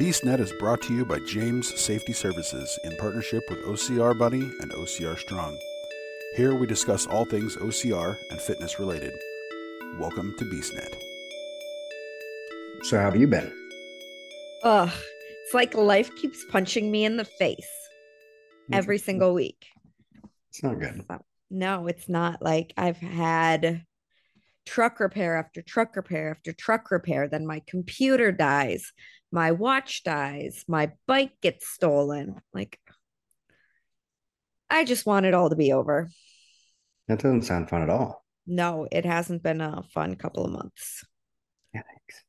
[0.00, 4.70] BeastNet is brought to you by James Safety Services in partnership with OCR Buddy and
[4.70, 5.58] OCR Strong.
[6.36, 9.12] Here we discuss all things OCR and fitness related.
[9.98, 10.94] Welcome to BeastNet.
[12.84, 13.52] So how have you been?
[14.62, 14.92] Ugh,
[15.42, 17.68] it's like life keeps punching me in the face
[18.70, 19.04] every mm-hmm.
[19.04, 19.66] single week.
[20.50, 21.04] It's not good.
[21.10, 23.84] So, no, it's not like I've had
[24.68, 27.26] truck repair after truck repair after truck repair.
[27.28, 28.92] Then my computer dies,
[29.32, 32.36] my watch dies, my bike gets stolen.
[32.52, 32.78] Like,
[34.70, 36.08] I just want it all to be over.
[37.08, 38.24] That doesn't sound fun at all.
[38.46, 41.04] No, it hasn't been a fun couple of months.
[41.74, 42.24] Yeah, thanks.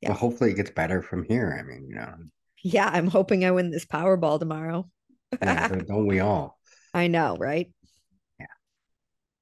[0.00, 0.08] Yeah.
[0.10, 1.56] Well, hopefully it gets better from here.
[1.58, 2.14] I mean, you know,
[2.62, 4.88] Yeah, I'm hoping I win this Powerball tomorrow.
[5.42, 6.58] yeah, don't we all?
[6.94, 7.70] I know, right?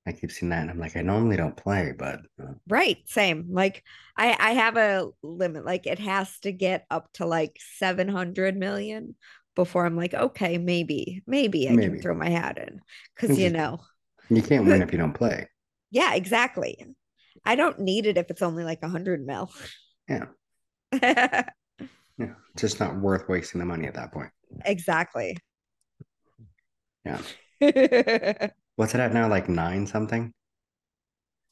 [0.07, 3.49] I keep seeing that, and I'm like, I normally don't play, but uh, Right, same.
[3.51, 3.85] Like
[4.17, 5.65] I I have a limit.
[5.67, 9.17] Like it has to get up to like 700 million
[9.55, 11.77] before I'm like, okay, maybe, maybe I Maybe.
[11.77, 12.81] can throw my hat in.
[13.17, 13.81] Cause you know,
[14.31, 15.48] you can't win if you don't play.
[15.91, 16.84] yeah, exactly.
[17.45, 19.50] I don't need it if it's only like a hundred mil.
[20.09, 20.27] Yeah,
[22.19, 24.31] yeah, just not worth wasting the money at that point.
[24.65, 25.37] exactly.
[27.05, 27.23] Yeah.
[28.77, 29.28] What's it at now?
[29.28, 30.33] Like nine something?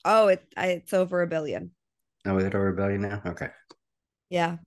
[0.05, 1.73] Oh, it I, it's over a billion.
[2.27, 3.23] Oh, is it over a billion now?
[3.25, 3.51] Okay.
[4.31, 4.59] Yeah.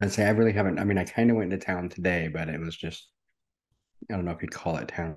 [0.00, 0.78] I'd say I really haven't.
[0.78, 3.08] I mean, I kind of went into town today, but it was just,
[4.10, 5.16] I don't know if you'd call it town,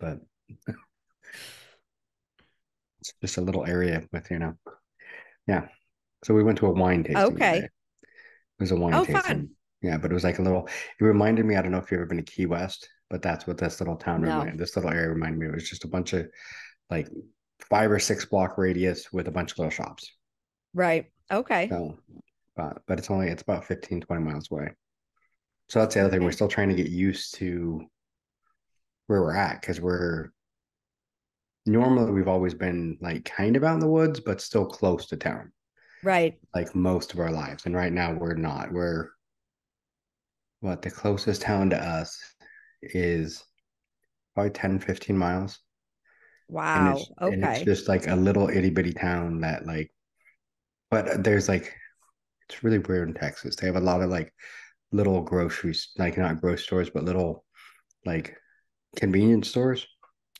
[0.00, 0.20] but
[3.00, 4.54] it's just a little area with, you know,
[5.48, 5.68] yeah.
[6.24, 7.38] So we went to a wine tasting.
[7.38, 7.52] Okay.
[7.52, 7.66] today.
[7.66, 7.70] It
[8.60, 9.44] was a wine Oh, tasting.
[9.44, 9.50] fun.
[9.82, 12.00] Yeah, but it was like a little, it reminded me, I don't know if you've
[12.00, 14.28] ever been to Key West, but that's what this little town No.
[14.40, 15.46] reminded, this little area reminded me.
[15.46, 15.52] of.
[15.52, 16.28] It was just a bunch of
[16.90, 17.08] like
[17.60, 20.12] five or six block radius with a bunch of little shops.
[20.74, 21.06] Right.
[21.30, 21.68] Okay.
[21.68, 21.98] So,
[22.56, 24.70] but but it's only it's about 15, 20 miles away.
[25.68, 26.22] So that's the other thing.
[26.24, 27.82] We're still trying to get used to
[29.08, 30.30] where we're at because we're
[31.64, 35.16] normally we've always been like kind of out in the woods, but still close to
[35.16, 35.52] town,
[36.04, 36.38] Right.
[36.54, 37.66] like most of our lives.
[37.66, 38.72] And right now we're not.
[38.72, 39.10] We're
[40.60, 42.18] what the closest town to us
[42.94, 43.44] is
[44.34, 45.58] probably 10, 15 miles.
[46.74, 46.96] And Wow.
[46.96, 49.90] it's, and it's just like a little itty bitty town that like,
[50.90, 51.74] but there's like,
[52.48, 53.56] it's really weird in Texas.
[53.56, 54.32] They have a lot of like
[54.92, 57.44] little groceries, like not grocery stores, but little
[58.04, 58.36] like
[58.96, 59.86] convenience stores.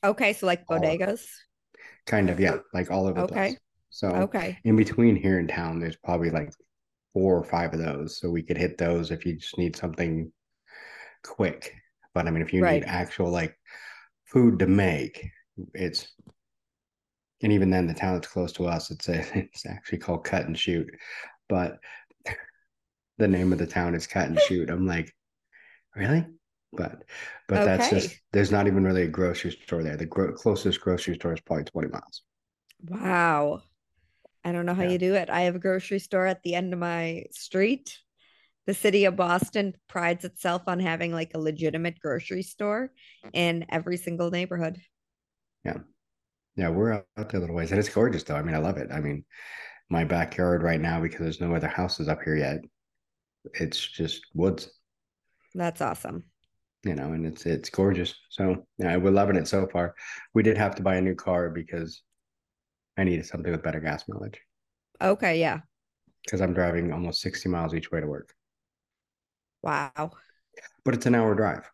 [0.04, 0.32] Okay.
[0.32, 1.26] So like bodegas.
[2.06, 3.48] Kind of, yeah, like all over the Okay.
[3.48, 3.58] place.
[3.90, 4.58] So Okay.
[4.64, 6.52] in between here in town, there's probably like
[7.12, 8.18] four or five of those.
[8.18, 10.30] So we could hit those if you just need something
[11.24, 11.74] quick.
[12.16, 12.82] But I mean, if you Right.
[12.82, 13.58] need actual like
[14.24, 15.30] food to make,
[15.74, 16.08] it's
[17.42, 20.46] and even then the town that's close to us, it's a, it's actually called Cut
[20.46, 20.88] and Shoot.
[21.48, 21.78] But
[23.18, 24.70] the name of the town is Cut and Shoot.
[24.70, 25.14] I'm like,
[25.94, 26.26] really?
[26.72, 27.04] But
[27.48, 29.96] but that's just there's not even really a grocery store there.
[29.96, 32.22] The gro- closest grocery store is probably 20 miles.
[32.82, 33.62] Wow.
[34.44, 34.92] I don't know how Yeah.
[34.92, 35.30] you do it.
[35.30, 37.98] I have a grocery store at the end of my street.
[38.66, 42.92] The city of Boston prides itself on having like a legitimate grocery store
[43.32, 44.80] in every single neighborhood.
[45.64, 45.78] Yeah,
[46.56, 48.36] Yeah, we're out there a little ways, and it's gorgeous though.
[48.36, 48.90] I mean, I love it.
[48.92, 49.24] I mean,
[49.90, 52.60] my backyard right now because there's no other houses up here yet.
[53.54, 54.70] It's just woods,
[55.54, 56.24] That's awesome.
[56.84, 58.14] you know, and it's it's gorgeous.
[58.30, 59.94] So yeah, we're loving it so far.
[60.34, 62.02] We did have to buy a new car because
[62.98, 64.40] I needed something with better gas mileage
[65.00, 65.60] Okay, yeah.
[66.24, 68.34] because I'm driving almost 60 miles each way to work,
[69.66, 70.12] Wow.
[70.84, 71.68] but it's an hour drive.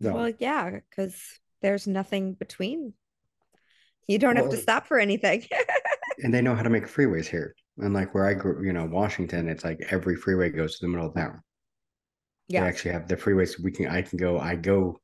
[0.00, 1.20] So Well, yeah, because
[1.60, 2.94] there's nothing between.
[4.06, 5.44] You don't have to stop for anything.
[6.22, 7.54] and they know how to make freeways here.
[7.78, 10.88] And like where I grew, you know, Washington, it's like every freeway goes to the
[10.88, 11.42] middle of town.
[12.48, 12.62] Yeah.
[12.62, 15.00] They actually have the freeways we can I can go I go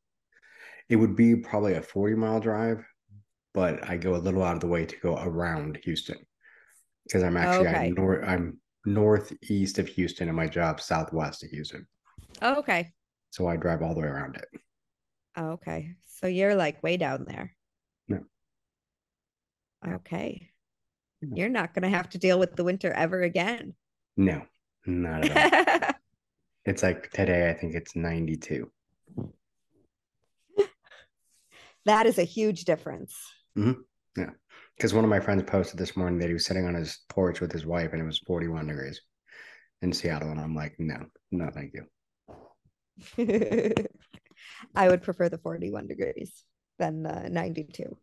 [0.89, 2.85] it would be probably a 40 mile drive,
[3.53, 6.19] but I go a little out of the way to go around Houston.
[7.05, 7.87] Because I'm actually Okay.
[7.87, 11.87] I'm, nor- I'm northeast of Houston and my job southwest of Houston.
[12.41, 12.93] Oh, okay.
[13.31, 14.49] So I drive all the way around it.
[15.37, 15.91] Oh, okay.
[16.07, 17.55] So you're like way down there.
[18.09, 18.21] No.
[19.87, 20.51] Okay.
[21.21, 21.29] Yeah.
[21.35, 23.75] You're not going to have to deal with the winter ever again.
[24.17, 24.43] No,
[24.87, 25.91] not at all.
[26.65, 28.71] it's like today I think it's 92.
[31.85, 33.15] that is a huge difference.
[33.59, 34.23] Mm-hmm.
[34.77, 37.41] Because one of my friends posted this morning that he was sitting on his porch
[37.41, 39.01] with his wife and it was 41 degrees
[39.83, 40.31] in Seattle.
[40.31, 41.87] And I'm like, no, no, thank you.
[44.75, 46.45] I would prefer the 41 degrees
[46.79, 47.97] than the 92.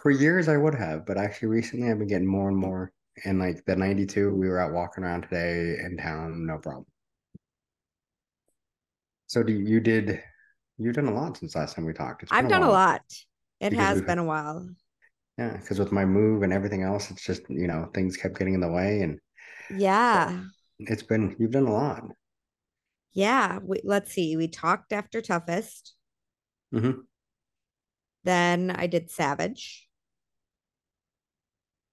[0.00, 2.92] For years I would have, but actually recently I've been getting more and more
[3.24, 6.86] And like the 92, we were out walking around today in town, no problem.
[9.26, 10.22] So do you, did
[10.78, 12.24] you've done a lot since last time we talked.
[12.30, 12.70] I've done while.
[12.70, 13.02] a lot.
[13.60, 14.68] It has been a while.
[15.40, 18.52] Yeah, because with my move and everything else, it's just you know things kept getting
[18.52, 19.18] in the way, and
[19.70, 20.42] yeah,
[20.78, 22.04] it's been you've done a lot.
[23.14, 24.36] Yeah, we, let's see.
[24.36, 25.94] We talked after toughest.
[26.74, 27.00] Mm-hmm.
[28.24, 29.88] Then I did Savage.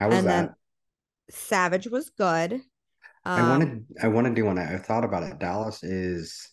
[0.01, 0.53] How was and that?
[1.29, 2.51] Savage was good.
[2.51, 2.61] Um,
[3.23, 4.59] I wanted I want to do one.
[4.59, 5.39] I thought about it.
[5.39, 6.49] Dallas is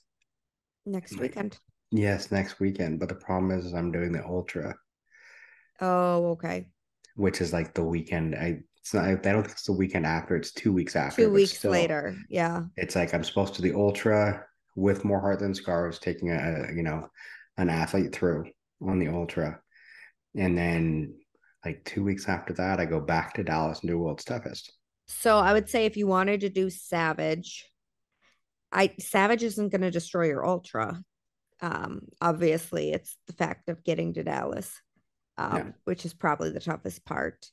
[0.86, 1.58] next weekend.
[1.90, 3.00] Yes, next weekend.
[3.00, 4.76] But the problem is, is I'm doing the ultra.
[5.80, 6.68] Oh, okay.
[7.14, 8.34] Which is like the weekend.
[8.34, 9.04] I it's not.
[9.04, 10.36] I don't think it's the weekend after.
[10.36, 11.22] It's two weeks after.
[11.22, 12.16] Two weeks still, later.
[12.28, 12.64] Yeah.
[12.76, 14.44] It's like I'm supposed to the ultra
[14.76, 17.08] with more heart than scars, taking a, you know
[17.56, 18.46] an athlete through
[18.82, 19.60] on the ultra,
[20.36, 21.14] and then
[21.64, 24.72] like two weeks after that, I go back to Dallas and do World's Toughest.
[25.06, 27.66] So I would say if you wanted to do Savage,
[28.70, 31.00] I Savage isn't going to destroy your ultra.
[31.62, 34.78] Um, obviously, it's the fact of getting to Dallas,
[35.38, 35.64] um, yeah.
[35.84, 37.46] which is probably the toughest part.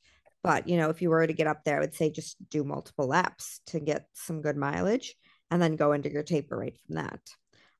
[0.43, 2.63] But you know, if you were to get up there, I would say just do
[2.63, 5.15] multiple laps to get some good mileage
[5.49, 7.19] and then go into your taper right from that.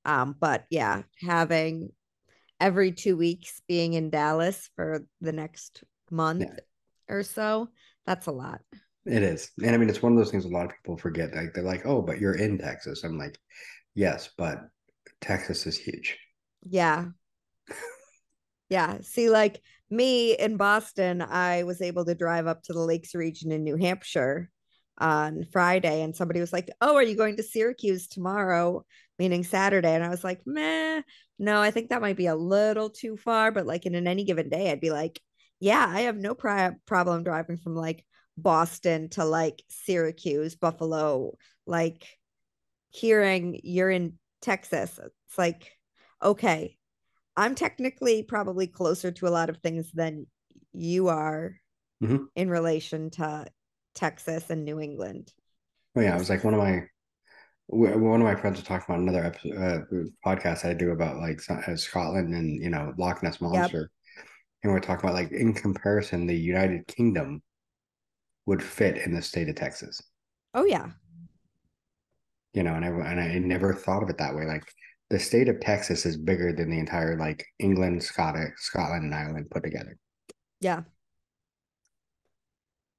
[0.05, 1.89] Um, but yeah, having
[2.59, 7.15] every two weeks being in Dallas for the next month yeah.
[7.15, 7.69] or so,
[8.05, 8.61] that's a lot.
[9.05, 9.51] It is.
[9.63, 11.33] And I mean, it's one of those things a lot of people forget.
[11.33, 13.03] Like, they're like, oh, but you're in Texas.
[13.03, 13.39] I'm like,
[13.95, 14.59] yes, but
[15.21, 16.17] Texas is huge.
[16.63, 17.05] Yeah.
[18.71, 18.99] yeah.
[19.01, 23.51] See, like me in Boston, I was able to drive up to the Lakes region
[23.51, 24.49] in New Hampshire
[24.97, 28.85] on Friday, and somebody was like, "Oh, are you going to Syracuse tomorrow?"
[29.19, 31.01] Meaning Saturday, and I was like, "Meh,
[31.37, 34.23] no, I think that might be a little too far." But like in an any
[34.23, 35.19] given day, I'd be like,
[35.59, 38.05] "Yeah, I have no pri- problem driving from like
[38.37, 42.07] Boston to like Syracuse, Buffalo." Like
[42.91, 45.71] hearing you're in Texas, it's like,
[46.23, 46.77] okay,
[47.37, 50.27] I'm technically probably closer to a lot of things than
[50.73, 51.55] you are
[52.03, 52.25] mm-hmm.
[52.35, 53.45] in relation to
[53.95, 55.31] Texas and New England.
[55.95, 56.83] Oh yeah, I was like one of my
[57.67, 61.39] one of my friends was talking about another episode, uh, podcast I do about like
[61.49, 64.25] uh, Scotland and you know Loch Ness monster, yep.
[64.63, 67.41] and we're talking about like in comparison, the United Kingdom
[68.45, 70.01] would fit in the state of Texas.
[70.53, 70.89] Oh yeah,
[72.53, 74.45] you know, and I and I never thought of it that way.
[74.45, 74.63] Like
[75.11, 79.51] the state of Texas is bigger than the entire like England, Scotland, Scotland, and Ireland
[79.51, 79.97] put together.
[80.61, 80.83] Yeah.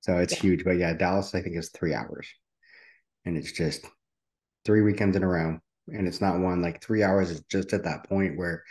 [0.02, 0.40] So it's yeah.
[0.40, 0.64] huge.
[0.64, 2.28] But yeah, Dallas, I think, is three hours.
[3.24, 3.86] And it's just
[4.66, 5.58] three weekends in a row.
[5.88, 8.62] And it's not one like three hours is just at that point where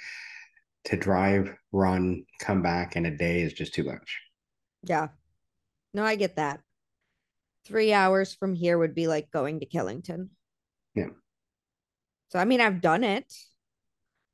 [0.86, 4.20] to drive, run, come back in a day is just too much.
[4.84, 5.08] Yeah.
[5.96, 6.60] No, I get that.
[7.66, 10.30] Three hours from here would be like going to Killington.
[10.94, 11.10] Yeah.
[12.32, 13.32] So, I mean, I've done it.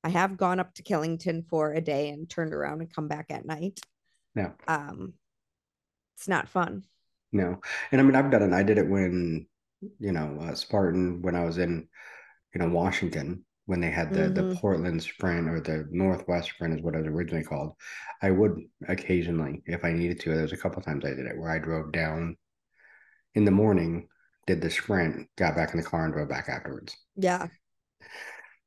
[0.03, 3.27] I have gone up to Killington for a day and turned around and come back
[3.29, 3.79] at night.
[4.35, 4.51] Yeah.
[4.67, 5.13] Um,
[6.15, 6.83] it's not fun.
[7.31, 7.59] No,
[7.91, 8.53] and I mean I've done it.
[8.53, 9.47] I did it when
[9.99, 11.87] you know uh, Spartan when I was in
[12.53, 14.49] you know Washington when they had the mm-hmm.
[14.49, 17.73] the Portland Sprint or the Northwest Sprint is what it was originally called.
[18.21, 20.33] I would occasionally, if I needed to.
[20.33, 22.37] There was a couple times I did it where I drove down
[23.35, 24.07] in the morning,
[24.47, 26.95] did the sprint, got back in the car, and drove back afterwards.
[27.17, 27.47] Yeah,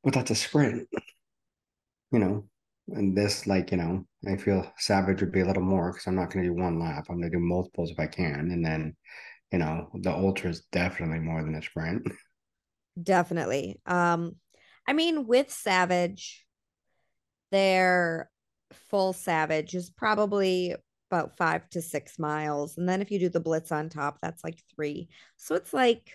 [0.03, 0.87] but that's a sprint,
[2.11, 2.47] you know?
[2.93, 6.15] And this like you know i feel savage would be a little more because i'm
[6.15, 7.05] not going to do one lap.
[7.09, 8.95] I'm going to do multiples if i can and then
[9.51, 12.03] you know the ultra is definitely more than a sprint.
[13.01, 13.79] Definitely.
[13.85, 14.35] Um
[14.87, 16.45] i mean with savage
[17.51, 18.29] their
[18.89, 20.75] full savage is probably
[21.11, 24.43] about five to six miles and then if you do the blitz on top that's
[24.43, 25.07] like three.
[25.37, 26.11] So it's like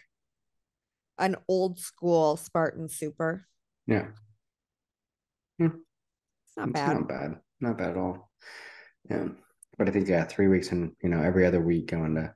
[1.18, 3.46] an old school spartan super
[3.86, 4.06] yeah
[5.58, 5.68] hmm
[6.56, 6.94] not bad.
[6.94, 7.40] not bad.
[7.60, 8.30] Not bad at all.
[9.10, 9.28] Yeah.
[9.78, 12.34] But I think yeah, three weeks and you know, every other week going to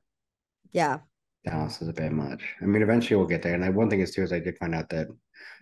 [0.73, 0.99] Yeah.
[1.45, 2.55] Dallas is a bit much.
[2.61, 3.55] I mean, eventually we'll get there.
[3.55, 5.09] And I, one thing is too is I did find out that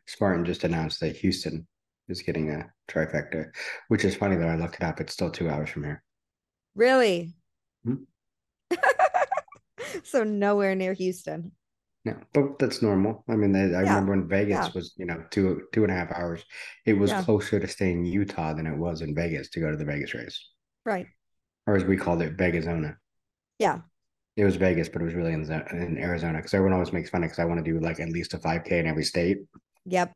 [0.06, 1.66] Spartan just announced that Houston
[2.08, 3.50] is getting a trifecta,
[3.86, 4.48] which is funny though.
[4.48, 5.00] I looked it up.
[5.00, 6.02] It's still two hours from here.
[6.74, 7.34] Really?
[7.84, 7.94] Hmm?
[10.02, 11.52] so nowhere near Houston.
[12.04, 13.24] Yeah, but that's normal.
[13.28, 13.94] I mean, I, I yeah.
[13.94, 14.70] remember when Vegas yeah.
[14.74, 16.44] was, you know, two two and a half hours.
[16.86, 17.22] It was yeah.
[17.22, 20.14] closer to stay in Utah than it was in Vegas to go to the Vegas
[20.14, 20.48] race.
[20.84, 21.06] Right.
[21.66, 22.96] Or as we called it, Vegasona.
[23.58, 23.80] Yeah.
[24.36, 27.24] It was Vegas, but it was really in, in Arizona because everyone always makes fun
[27.24, 29.38] of because I want to do like at least a 5K in every state.
[29.84, 30.12] Yep.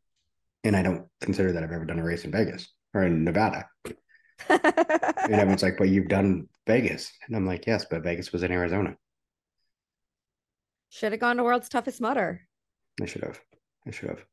[0.63, 3.67] And I don't consider that I've ever done a race in Vegas or in Nevada.
[4.49, 7.11] and everyone's like, but you've done Vegas.
[7.27, 8.95] And I'm like, yes, but Vegas was in Arizona.
[10.93, 12.41] Should have gone to World's Toughest Mudder.
[13.01, 13.41] I should have.
[13.87, 14.23] I should have.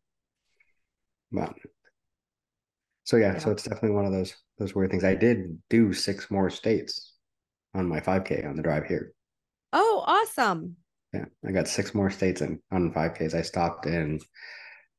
[1.32, 1.54] But
[3.04, 5.02] so yeah, so it's definitely one of those those weird things.
[5.02, 7.14] I did do six more states
[7.74, 9.14] on my 5K on the drive here.
[9.72, 10.76] Oh, awesome.
[11.14, 13.34] Yeah, I got six more states in on 5Ks.
[13.34, 14.20] I stopped in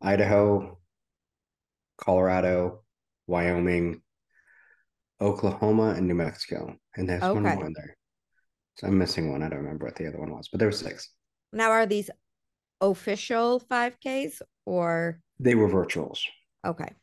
[0.01, 0.80] Idaho,
[2.00, 2.82] Colorado,
[3.27, 4.01] Wyoming,
[5.22, 6.75] Oklahoma, and New Mexico.
[6.96, 7.96] And there's one more in there.
[8.77, 9.44] So I'm missing one.
[9.44, 11.08] I don't remember what the other one was, but there were six.
[11.53, 12.10] Now, are these
[12.81, 16.20] official 5Ks or They were virtuals.
[16.65, 16.93] okay?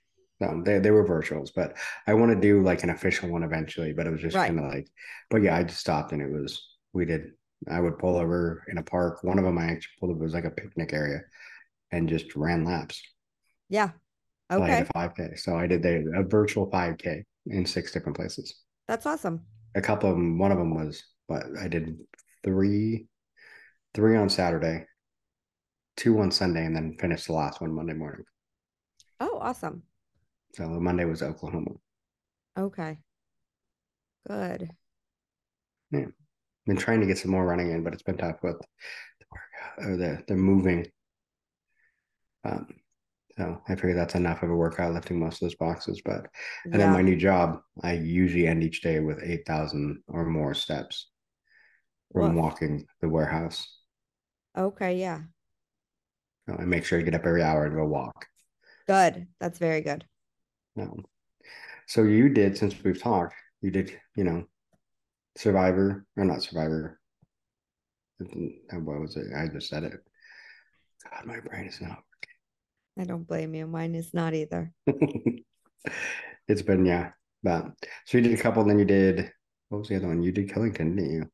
[0.40, 1.76] No, they they were virtuals, but
[2.07, 3.93] I want to do like an official one eventually.
[3.93, 4.47] But it was just Right.
[4.47, 4.88] kind of like,
[5.31, 6.62] but yeah, I just stopped and it was
[6.93, 7.33] we did.
[7.69, 9.25] I would pull over in a park.
[9.25, 11.23] One of them I actually pulled over it was like a picnic area,
[11.90, 13.02] and just ran laps.
[13.69, 13.90] Yeah.
[14.50, 14.88] till I hit Okay.
[14.88, 15.35] a five k.
[15.37, 18.62] So I did the, a virtual five k in six different places.
[18.87, 19.45] That's awesome.
[19.75, 20.38] A couple of them.
[20.38, 21.99] One of them was, but I did
[22.45, 23.07] three,
[23.99, 24.87] three on Saturday,
[25.97, 28.25] two on Sunday, and then finished the last one Monday morning.
[29.19, 29.83] Oh, awesome.
[30.55, 31.73] So Monday was Oklahoma.
[32.57, 32.99] Okay.
[34.28, 34.71] Good.
[35.90, 36.05] Yeah.
[36.64, 39.90] Been trying to get some more running in, but it's been tough with the workout
[39.90, 40.87] or the the moving.
[42.45, 42.69] Um,
[43.37, 46.00] so I figure that's enough of a workout lifting most of those boxes.
[46.05, 46.26] But
[46.67, 50.55] and then my new job, I usually end each day with eight thousand or more
[50.55, 51.09] steps
[52.12, 53.78] from walking the warehouse.
[54.57, 54.99] Okay.
[54.99, 55.23] Yeah.
[56.49, 58.26] I make sure I get up every hour and go walk.
[58.87, 59.26] Good.
[59.38, 60.05] That's very good.
[60.76, 60.97] No.
[61.87, 64.45] so you did since we've talked, you did, you know,
[65.37, 66.99] Survivor or not Survivor.
[68.19, 69.26] What was it?
[69.37, 69.93] I just said it.
[71.05, 71.99] God, my brain is not
[72.99, 73.69] I don't blame you.
[73.69, 74.73] Mine is not either.
[76.49, 77.11] it's been yeah
[77.43, 77.67] but
[78.05, 79.31] so you did a couple and then you did
[79.69, 81.31] what was the other one you did killington didn't you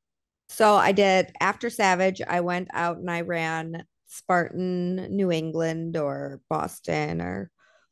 [0.49, 6.41] So I did after Savage, I went out and I ran Spartan, New England, or
[6.49, 7.51] Boston, or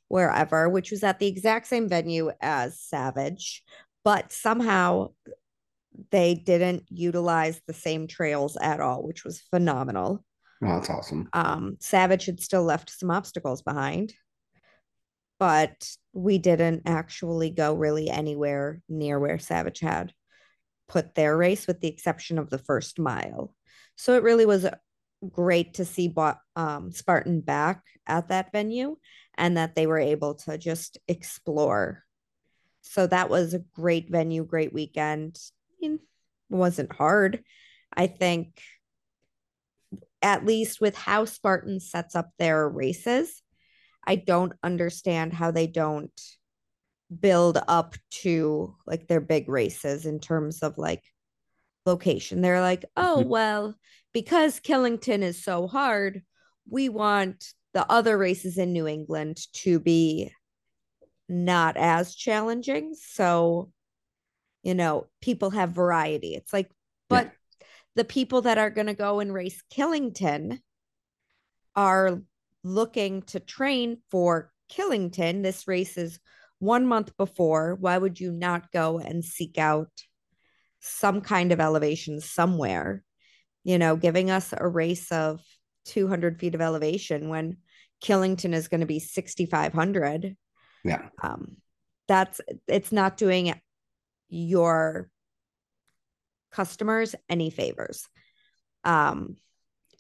[0.09, 3.65] wherever, which was at the exact same venue as Savage,
[4.05, 5.09] but somehow
[6.11, 10.25] they didn't utilize the same trails at all, which was phenomenal.
[10.63, 14.15] oh that's awesome Um, Savage had still left some obstacles behind,
[15.39, 20.13] but we didn't actually go really anywhere near where Savage had
[20.93, 23.55] put their race, with the exception of the first mile.
[23.97, 24.67] So it really was
[25.27, 26.15] great to see
[26.55, 28.97] um, Spartan back at that venue
[29.39, 32.05] and that they were able to just explore.
[32.83, 35.39] So that was a great venue, great weekend.
[35.81, 35.99] It
[36.51, 37.43] wasn't hard.
[37.95, 38.61] I think
[40.21, 43.43] at least with how Spartan sets up their races,
[44.07, 46.21] I don't understand how they don't
[47.21, 51.03] build up to like their big races in terms of like
[51.85, 52.41] location.
[52.41, 53.29] They're like, oh, Mhm.
[53.29, 53.75] well,
[54.13, 56.23] because Killington is so hard,
[56.69, 60.33] we want the other races in New England to be
[61.29, 62.95] not as challenging.
[62.95, 63.73] So,
[64.63, 66.35] you know, people have variety.
[66.35, 66.75] It's like, Yeah.
[67.09, 67.33] but
[67.95, 70.61] the people that are going to go and race Killington
[71.75, 72.23] are
[72.63, 75.43] looking to train for Killington.
[75.43, 76.19] This race is
[76.63, 77.77] one month before.
[77.81, 79.91] Why would you not go and seek out
[80.79, 83.03] some kind of elevation somewhere?
[83.65, 85.41] You know, giving us a race of
[85.87, 87.57] 200 feet of elevation when
[88.01, 90.37] Killington is going to be 6,500.
[90.85, 91.57] yeah Um,
[92.07, 93.55] that's it's not doing
[94.29, 95.09] your
[96.53, 98.09] customers any favors.
[98.85, 99.37] Um,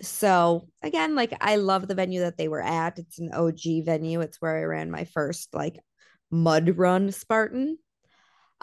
[0.01, 2.99] so again, like I love the venue that they were at.
[3.01, 4.21] It's an OG venue.
[4.21, 5.79] It's where I ran my first like
[6.33, 7.79] mud run Spartan.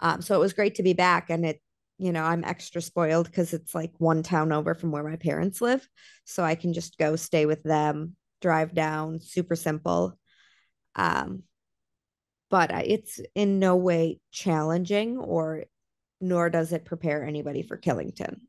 [0.00, 1.62] Um, so it was great to be back, and it,
[1.98, 5.60] you know, I'm extra spoiled because it's like one town over from where my parents
[5.62, 5.86] live,
[6.24, 10.18] so I can just go stay with them, drive down, super simple.
[10.96, 11.44] Um,
[12.50, 15.64] but it's in no way challenging, or
[16.20, 18.40] nor does it prepare anybody for Killington.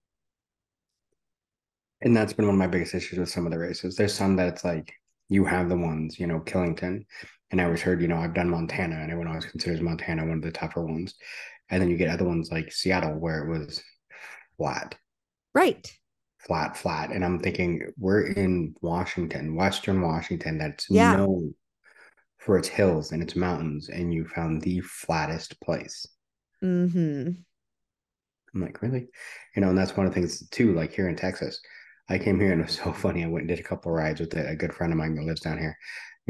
[2.02, 4.36] and that's been one of my biggest issues with some of the races there's some
[4.36, 4.94] that it's like
[5.30, 7.06] you have the ones you know killington
[7.52, 10.38] and i always heard you know i've done montana and everyone always considers montana one
[10.38, 11.16] of the tougher ones
[11.70, 13.82] and then you get other ones like seattle where it was
[14.58, 14.96] flat
[15.54, 15.92] Right.
[16.40, 17.12] flat, flat.
[17.12, 21.18] And I'm thinking we're in Washington, Western Washington, that's Yeah.
[21.18, 21.54] known
[22.38, 26.08] for its hills and its mountains, and you found the flattest place.
[26.64, 27.32] Mm-hmm.
[28.54, 29.08] I'm like, really?
[29.56, 31.62] You know, and that's one of the things too, like here in Texas.
[32.10, 33.24] I came here and it was so funny.
[33.24, 35.16] I went and did a couple of rides with a, a good friend of mine
[35.16, 35.78] that lives down here.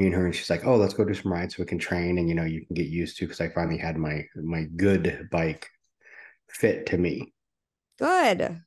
[0.01, 1.79] Me and her, and she's like, "Oh, let's go do some rides so we can
[1.79, 4.63] train and you know you can get used to." Because I finally had my my
[4.75, 5.70] good bike
[6.50, 7.34] fit to me.
[8.00, 8.62] Good.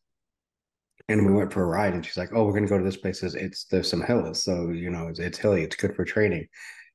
[1.08, 2.84] and we went for a ride and she's like oh we're going to go to
[2.84, 5.94] this place it's, it's there's some hills so you know it's, it's hilly it's good
[5.94, 6.46] for training.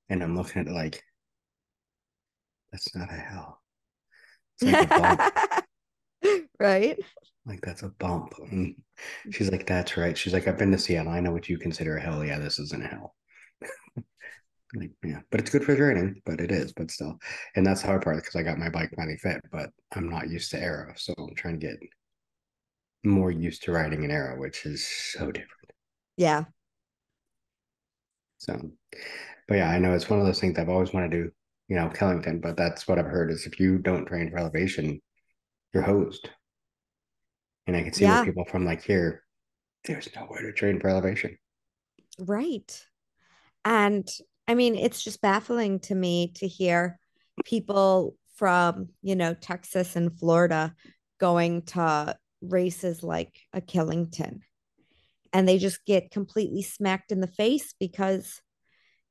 [0.10, 1.04] And i'm looking at it like
[2.72, 3.60] that's not a hill.
[4.62, 5.22] It's like a bump.
[6.60, 7.00] Right?
[7.46, 8.34] Like that's a bump.
[8.52, 8.76] And
[9.32, 10.18] she's like that's right.
[10.18, 11.12] She's like i've been to seattle.
[11.12, 12.24] I know what you consider a hill.
[12.26, 13.16] Yeah this isn't a hill
[15.04, 17.18] yeah but it's good for training but it is but still.
[17.56, 20.30] And that's the hard part because i got my bike finally fit but i'm not
[20.30, 21.78] used to aero so i'm trying to get
[23.04, 25.72] more used to riding an aero which is so different.
[26.18, 26.46] Yeah.
[28.38, 28.72] So
[29.48, 31.32] but yeah i know it's one of those things i've always wanted to do
[31.68, 35.02] you know killington but that's what i've heard is if you don't train for elevation
[35.74, 36.30] you're hosed.
[37.68, 38.24] And i can see Yeah.
[38.24, 39.24] people from like here
[39.86, 41.38] there's nowhere to train for elevation.
[42.20, 42.86] Right.
[43.70, 44.08] And
[44.48, 47.00] I mean, it's just baffling to me to hear
[47.46, 50.74] people from, you know, Texas and Florida
[51.20, 54.40] going to races like a Killington
[55.34, 58.42] and they just get completely smacked in the face because,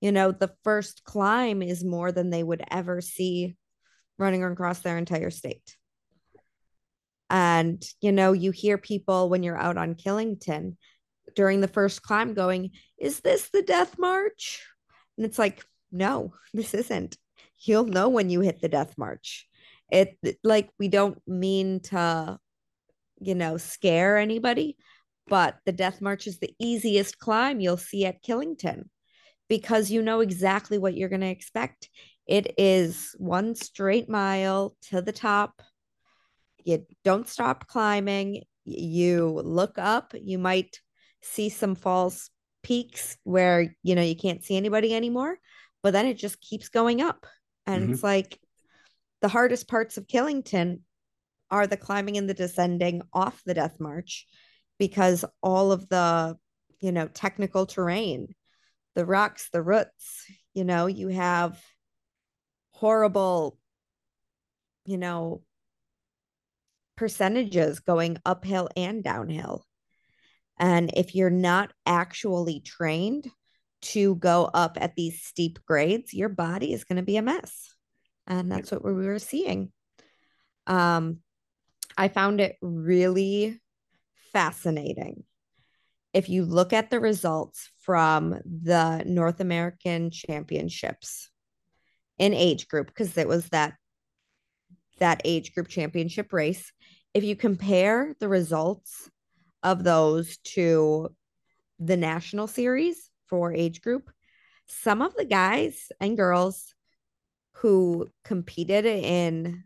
[0.00, 3.56] you know, the first climb is more than they would ever see
[4.18, 5.76] running across their entire state.
[7.30, 10.76] And, you know, you hear people when you're out on Killington
[11.34, 14.64] during the first climb going, Is this the death march?
[15.16, 17.16] And it's like, No, this isn't.
[17.60, 19.46] You'll know when you hit the death march.
[19.90, 22.38] It like we don't mean to,
[23.20, 24.76] you know, scare anybody,
[25.26, 28.84] but the death march is the easiest climb you'll see at Killington
[29.48, 31.88] because you know exactly what you're going to expect.
[32.26, 35.62] It is one straight mile to the top.
[36.64, 38.44] You don't stop climbing.
[38.64, 40.12] You look up.
[40.14, 40.78] You might
[41.22, 42.30] see some false
[42.62, 45.38] peaks where you know you can't see anybody anymore
[45.82, 47.26] but then it just keeps going up.
[47.66, 47.92] And mm-hmm.
[47.92, 48.38] it's like
[49.20, 50.80] the hardest parts of killington
[51.50, 54.26] are the climbing and the descending off the death march
[54.78, 56.36] because all of the
[56.80, 58.34] you know technical terrain
[58.94, 61.60] the rocks the roots you know you have
[62.70, 63.58] horrible
[64.84, 65.42] you know
[66.96, 69.64] percentages going uphill and downhill
[70.58, 73.28] and if you're not actually trained
[73.80, 77.74] to go up at these steep grades, your body is going to be a mess.
[78.26, 79.72] And that's what we were seeing.
[80.66, 81.18] Um,
[81.96, 83.60] I found it really
[84.32, 85.24] fascinating.
[86.12, 91.30] If you look at the results from the North American Championships
[92.18, 93.74] in age group, because it was that
[94.98, 96.72] that age group championship race,
[97.14, 99.08] if you compare the results
[99.62, 101.14] of those to
[101.78, 104.10] the national series for age group,
[104.66, 106.74] some of the guys and girls
[107.52, 109.64] who competed in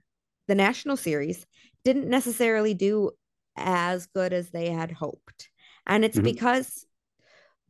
[0.48, 1.46] the national series
[1.84, 3.10] didn't necessarily do
[3.56, 5.50] as good as they had hoped.
[5.86, 6.24] And it's Mhm.
[6.24, 6.86] because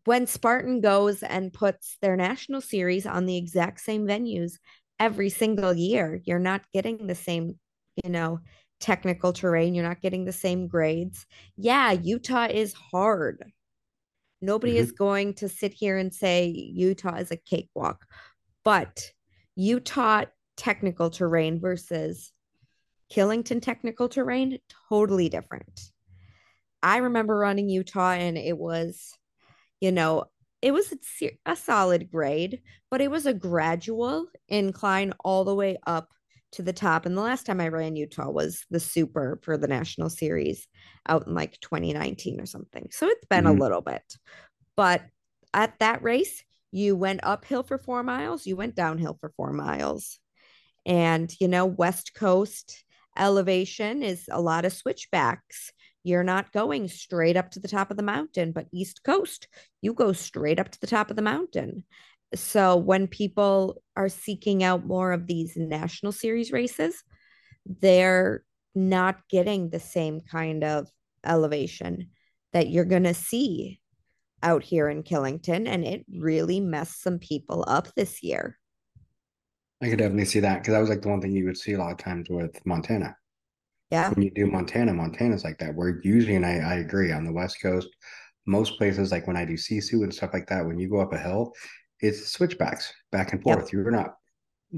[0.05, 4.59] when Spartan goes and puts their national series on the exact same venues
[4.99, 7.59] every single year, you're not getting the same,
[8.03, 8.41] you know,
[8.83, 9.75] technical terrain.
[9.75, 11.25] You're not getting the same grades.
[11.57, 13.43] Yeah, Utah is hard.
[14.43, 15.05] Nobody is mm-hmm.
[15.05, 18.05] going to sit here and say Utah is a cakewalk,
[18.65, 19.13] but
[19.55, 20.25] Utah
[20.57, 22.33] technical terrain versus
[23.11, 25.81] Killington technical terrain, totally different.
[26.83, 29.17] I remember running Utah and it was,
[29.81, 30.25] you know,
[30.61, 35.79] it was a, a solid grade, but it was a gradual incline all the way
[35.87, 36.09] up
[36.53, 37.07] to the top.
[37.07, 40.67] And the last time I ran Utah was the super for the national series
[41.09, 42.89] out in like 2019 or something.
[42.91, 43.55] So it's been a Mhm.
[43.55, 44.17] little bit.
[44.77, 45.03] But
[45.55, 50.19] at that race, you went uphill for four miles, you went downhill for four miles.
[50.87, 52.85] And, you know, West Coast
[53.17, 55.71] elevation is a lot of switchbacks.
[56.05, 59.47] You're not going straight up to the top of the mountain, but East Coast,
[59.83, 61.85] you go straight up to the top of the mountain.
[62.35, 67.03] So when people are seeking out more of these national series races,
[67.67, 70.89] they're not getting the same kind of
[71.25, 72.11] elevation
[72.53, 73.81] that you're going to see
[74.43, 75.69] out here in Killington.
[75.69, 78.59] And it really messed some people up this year.
[79.83, 81.73] I could definitely see that because that was like the one thing you would see
[81.73, 83.17] a lot of times with Montana.
[83.91, 84.11] Yeah.
[84.11, 85.75] When you do Montana, Montana's like that.
[85.75, 87.89] Where usually, and I, I agree, on the West Coast,
[88.47, 91.13] most places like when I do Sisu and stuff like that, when you go up
[91.13, 91.53] a hill,
[92.03, 93.59] it's switchbacks back and Yep.
[93.59, 93.73] forth.
[93.73, 94.17] You're not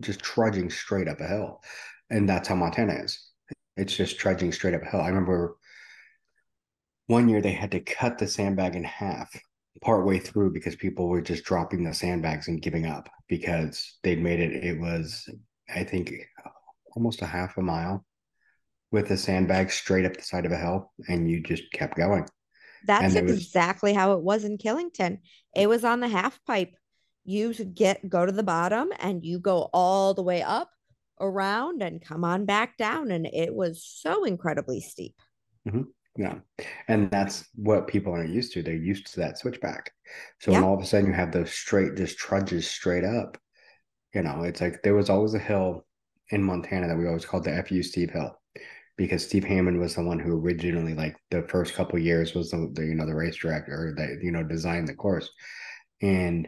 [0.01, 1.63] just trudging straight up a hill.
[2.11, 3.31] And that's how Montana is.
[3.77, 5.01] It's just trudging straight up a hill.
[5.01, 5.57] I remember
[7.07, 9.35] one year they had to cut the sandbag in half
[9.83, 14.39] partway through because people were just dropping the sandbags and giving up because they'd made
[14.41, 15.29] it it was
[15.75, 16.13] i think
[16.95, 18.05] almost a half a mile
[18.93, 22.25] with a sandbag straight up the side of a hill and you just kept going
[22.87, 25.19] that's there was- exactly how it was in Killington.
[25.57, 26.75] It was on the half pipe.
[27.25, 30.71] You should get go to the bottom and you go all the way up
[31.21, 33.11] around and come on back down.
[33.11, 35.15] And it was so incredibly steep.
[35.67, 35.83] Mm-hmm.
[36.17, 36.39] Yeah.
[36.87, 38.63] And that's what people aren't used to.
[38.63, 39.91] They're used to that switchback.
[40.41, 40.61] So Yeah.
[40.61, 43.39] when all of a sudden you have those straight, just trudges straight up,
[44.15, 45.85] you know, it's like there was always a hill
[46.31, 48.39] in Montana that we always called the FU Steve Hill
[48.97, 52.71] because Steve Hammond was the one who originally, like the first couple years, was the,
[52.75, 55.29] the you know the race director that you know designed the course,
[56.01, 56.47] and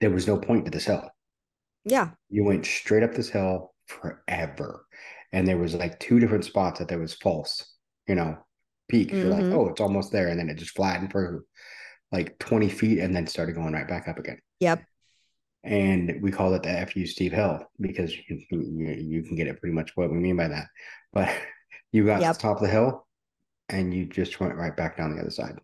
[0.00, 1.08] there was no point to this hill.
[1.84, 2.10] Yeah.
[2.30, 4.86] You went straight up this hill forever,
[5.32, 7.74] and there was like two different spots that there was false,
[8.06, 8.38] you know,
[8.88, 9.12] peaks.
[9.12, 9.54] You're like, Mhm.
[9.54, 11.44] oh, it's almost there, and then it just flattened for
[12.12, 14.82] like 20 feet, and then started going right back up again Yep.
[15.64, 19.60] and we call it the FU Steve Hill because you, you, you can get it
[19.60, 20.68] pretty much what we mean by that.
[21.12, 21.28] But
[21.92, 22.32] you got Yep.
[22.32, 23.06] to the top of the hill
[23.68, 25.58] and you just went right back down the other side.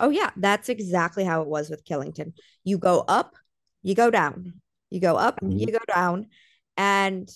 [0.00, 0.30] Oh, yeah.
[0.36, 2.34] That's exactly how it was with Killington.
[2.64, 3.36] You go up,
[3.82, 5.72] you go down, you go up, you Mhm.
[5.72, 6.28] go down.
[6.76, 7.30] And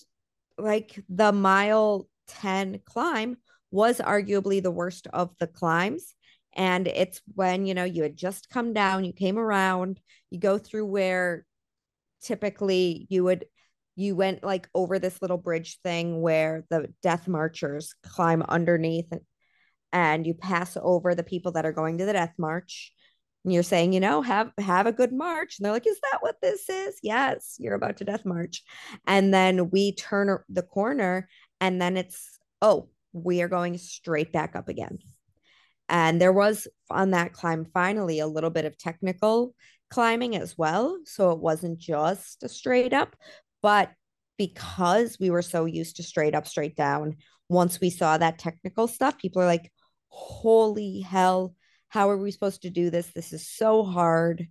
[0.59, 3.39] like the mile 10 climb
[3.71, 6.15] was arguably the worst of the climbs.
[6.55, 10.59] And it's when, you know, you had just come down, you came around, you go
[10.59, 11.47] through where
[12.23, 13.47] typically you would
[13.97, 19.13] you went like over this little bridge thing where the death marchers climb underneath
[19.93, 22.93] and you pass over the people that are going to the death march
[23.45, 25.57] and you're saying you know have have a good march.
[25.59, 26.99] And they're like is that what this is?
[27.03, 28.63] Yes you're about to death march.
[29.07, 31.29] And then we turn the corner
[31.61, 34.99] and then it's oh we are going straight back up again.
[35.89, 39.55] And there was on that climb finally a little bit of technical
[39.91, 43.17] climbing as well so it wasn't just a straight up
[43.63, 43.91] but
[44.37, 47.17] because we were so used to straight up straight down
[47.49, 49.73] once we saw that technical stuff people are like
[50.09, 51.55] holy hell
[51.89, 53.07] how are we supposed to do this?
[53.09, 54.47] This is so hard.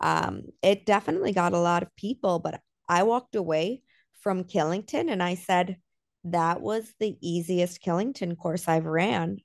[0.00, 3.82] Um it definitely got a lot of people but i walked away
[4.22, 5.76] from killington and i said
[6.24, 9.38] that was the easiest killington course i've ran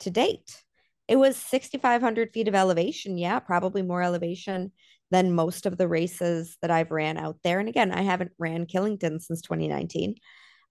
[0.00, 0.62] to date.
[1.08, 3.16] It was 6500 feet of elevation.
[3.18, 4.72] Yeah probably more elevation
[5.12, 7.60] than most of the races that i've ran out there.
[7.60, 10.16] And again i haven't ran killington since 2019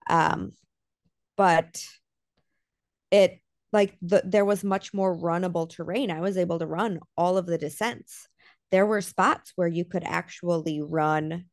[0.09, 0.51] um
[1.37, 1.81] but
[3.11, 3.39] it
[3.73, 6.11] like the, there was much more runnable terrain.
[6.11, 8.27] I was able to run all of the descents.
[8.71, 11.45] There were spots where you could actually run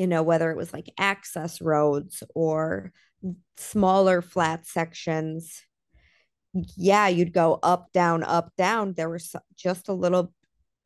[0.00, 2.90] you know whether it was like access roads or
[3.58, 5.62] smaller flat sections.
[6.54, 8.94] Yeah you'd go up down up down.
[8.94, 10.32] There was just a little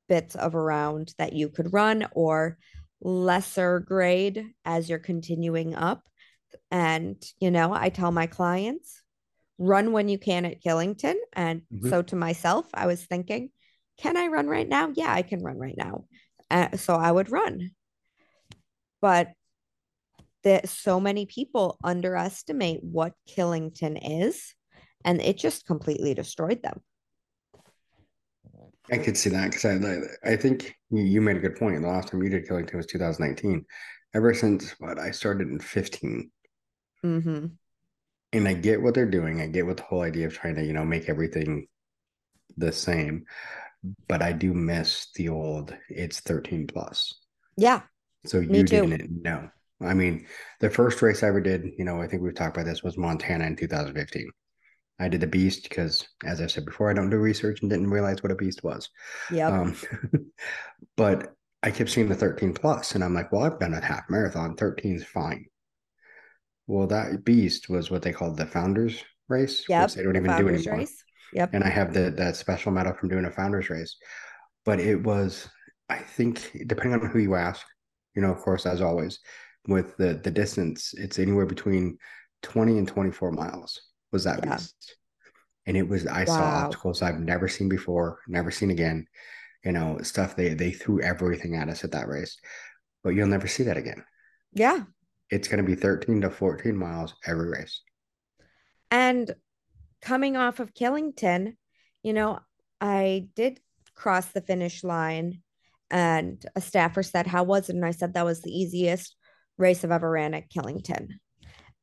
[0.08, 2.58] bits of around that you could run or
[3.00, 6.02] lesser grade as you're continuing up.
[6.72, 9.03] And you know i tell my clients
[9.58, 11.88] run when you can at killington and Mhm.
[11.88, 13.50] so to myself i was thinking
[13.98, 16.04] can i run right now yeah i can run right now
[16.50, 17.70] uh, so i would run
[19.00, 19.32] but
[20.42, 24.54] that so many people underestimate what killington is
[25.04, 26.80] and it just completely destroyed them
[28.92, 31.80] I could see that because I, I think you- you made a good point.
[31.80, 33.64] The last time you did Killington was 2019.
[34.14, 36.30] Ever since what I started in 15,
[37.04, 37.46] mm-hmm.
[38.34, 39.40] And I get what they're doing.
[39.40, 41.66] I get what the whole idea of trying to, you know, make everything
[42.56, 43.24] the same.
[44.08, 47.14] But I do miss the old it's 13 plus.
[47.56, 47.82] yeah
[48.24, 49.50] So you didn't know.
[49.82, 50.26] I mean,
[50.60, 52.96] the first race I ever did, you know, I think we've talked about this was
[52.96, 54.30] Montana in 2015.
[54.98, 57.90] I did the beast because, as I said before, I don't do research and didn't
[57.90, 58.88] realize what a beast was.
[59.28, 59.76] yep Um,
[60.96, 64.04] but I kept seeing the 13 plus, and I'm like, well, I've done a half
[64.08, 64.56] marathon.
[64.56, 65.46] 13 is fine.
[66.66, 70.48] Well, that beast was what they called the founders race, yep they don't even do
[70.48, 70.79] anymore.
[70.79, 71.05] race.
[71.33, 73.96] yep And I have the that special medal from doing a founders race.
[74.64, 75.48] But it was,
[75.90, 77.66] I think, depending on who you ask,
[78.14, 79.20] you know, of course, as always,
[79.68, 81.98] with the the distance, it's anywhere between
[82.42, 83.81] 20 and 24 miles
[84.12, 84.59] was that Yeah.
[84.59, 84.96] beast.
[85.66, 89.07] And it was I saw obstacles I've never seen before, never seen again.
[89.64, 92.38] You know, stuff they they threw everything at us at that race.
[93.05, 94.05] But you'll never see that again.
[94.53, 94.85] yeah
[95.30, 97.82] It's gonna be 13 to 14 miles every race.
[98.90, 99.34] And
[100.02, 101.56] coming off of Killington,
[102.02, 102.38] you know,
[102.80, 103.60] I did
[103.94, 105.42] cross the finish line
[105.90, 107.76] and a staffer said, How was it?
[107.76, 109.16] And I said, That was the easiest
[109.58, 111.08] race I've ever ran at Killington.
[111.08, 111.12] Mm-hmm.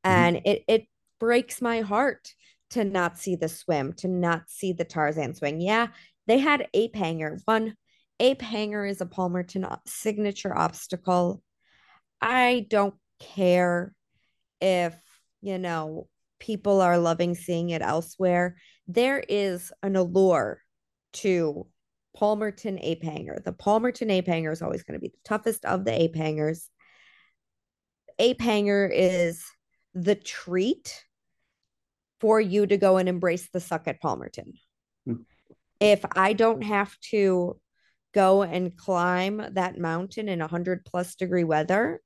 [0.04, 0.86] And it it
[1.18, 2.28] breaks my heart
[2.70, 5.60] to not see the swim, to not see the Tarzan swing.
[5.60, 5.88] Yeah,
[6.26, 7.38] they had ape hanger.
[7.44, 7.74] One
[8.20, 11.42] ape hanger is a Palmerton uh, signature obstacle.
[12.20, 13.94] I don't care
[14.60, 14.94] if,
[15.40, 16.08] you know,
[16.38, 18.56] people are loving seeing it elsewhere.
[18.88, 20.60] There is an allure
[21.14, 21.66] to
[22.16, 23.40] Palmerton ape hanger.
[23.44, 26.68] The Palmerton ape hanger is always going to be the toughest of the ape hangers.
[28.18, 29.44] Ape hanger is
[29.94, 31.04] the treat
[32.20, 34.52] for you to go and embrace the suck at Palmerton.
[35.06, 35.22] Hmm.
[35.80, 37.60] If I don't have to
[38.14, 42.00] go and climb that mountain in 100 plus degree weather,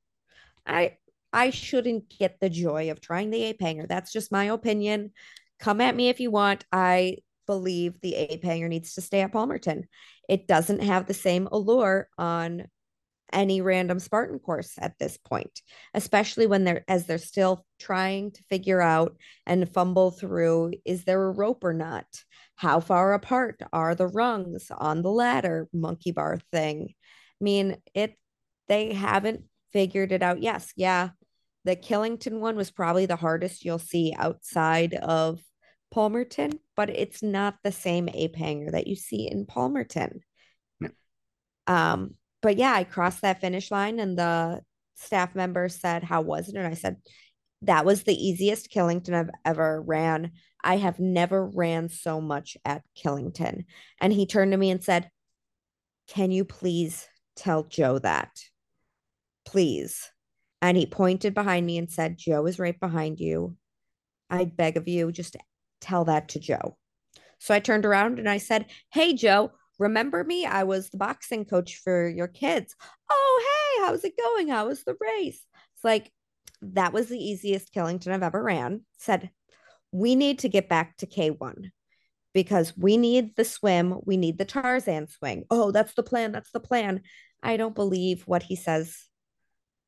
[0.67, 0.97] I
[1.33, 3.87] I shouldn't get the joy of trying the ape hanger.
[3.87, 5.13] That's just my opinion.
[5.59, 6.65] Come at me if you want.
[6.73, 9.85] I believe the ape hanger needs to stay at Palmerton.
[10.29, 12.67] It doesn't have the same allure on
[13.33, 15.61] any random Spartan course at this point,
[15.95, 21.23] especially when they're as they're still trying to figure out and fumble through is there
[21.23, 22.07] a rope or not?
[22.55, 26.95] How far apart are the rungs on the ladder monkey bar thing?
[27.41, 28.17] I mean, it
[28.69, 29.45] they haven't
[29.77, 30.41] figured it out.
[30.41, 31.11] Yes, yeah.
[31.67, 35.39] The Killington one was probably the hardest you'll see outside of
[35.95, 40.21] Palmerton, but it's not the same ape hanger that you see in Palmerton.
[40.81, 40.89] No.
[41.67, 44.63] Um, but yeah, I crossed that finish line and the
[44.95, 46.55] staff member said, How was it?
[46.55, 46.97] And I said,
[47.61, 50.33] That was the easiest Killington I've ever ran.
[50.65, 53.67] I have never ran so much at Killington.
[54.01, 55.11] And he turned to me and said,
[56.07, 58.31] Can you please tell Joe that?
[59.57, 60.11] Please.
[60.61, 63.57] And he pointed behind me and said, Joe is right behind you.
[64.29, 65.35] I beg of you, just
[65.81, 66.77] tell that to Joe.
[67.39, 70.45] So I turned around and I said, Hey, Joe, remember me?
[70.45, 72.77] I was the boxing coach for your kids.
[73.11, 74.49] Oh, hey, how's it going?
[74.49, 75.43] How was the race?
[75.75, 76.13] It's like,
[76.61, 78.83] that was the easiest Killington I've ever ran.
[78.99, 79.31] Said,
[79.91, 81.71] we need to get back to K1
[82.35, 84.01] because we need the swim.
[84.05, 85.45] We need the Tarzan swing.
[85.51, 86.33] Oh, that's the plan.
[86.33, 87.01] That's the plan.
[87.43, 89.06] I don't believe what he says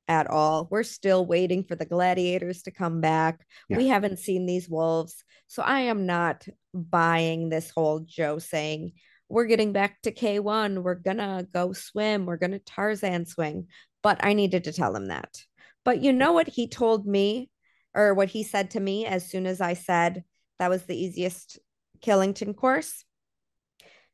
[0.09, 0.67] at all.
[0.71, 3.47] We're still waiting for the gladiators to come back.
[3.69, 3.77] Yeah.
[3.77, 5.23] We haven't seen these wolves.
[5.47, 8.93] So I am not buying this whole Joe saying,
[9.29, 10.83] we're getting back to K1.
[10.83, 12.27] We're gonna go swim.
[12.27, 13.67] We're gonna Tarzan swing.
[14.03, 15.37] But I needed to tell him that.
[15.85, 17.51] But you know what he told me,
[17.95, 20.25] or what he said to me as soon as I said
[20.59, 21.59] that was the easiest
[22.01, 23.05] Killington course?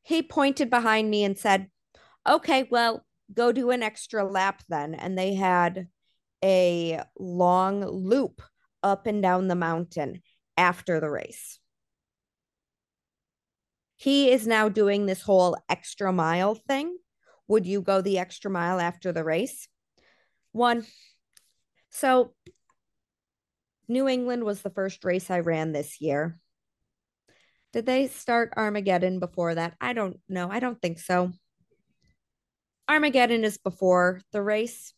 [0.02, 1.68] He pointed behind me and said,
[2.28, 4.94] Okay, well, go do an extra lap then.
[4.94, 5.88] And they had
[6.42, 8.42] a long loop
[8.82, 10.22] up and down the mountain
[10.56, 11.58] after the race
[14.04, 16.96] he is now doing this whole extra mile thing.
[17.48, 19.66] Would you go the extra mile after the race?
[20.52, 20.84] One.
[21.90, 22.34] So,
[23.88, 26.38] New England was the first race I ran this year.
[27.72, 29.74] Did they start Armageddon before that?
[29.80, 30.50] I don't know.
[30.50, 31.32] I don't think so.
[32.88, 34.92] Armageddon is before the race.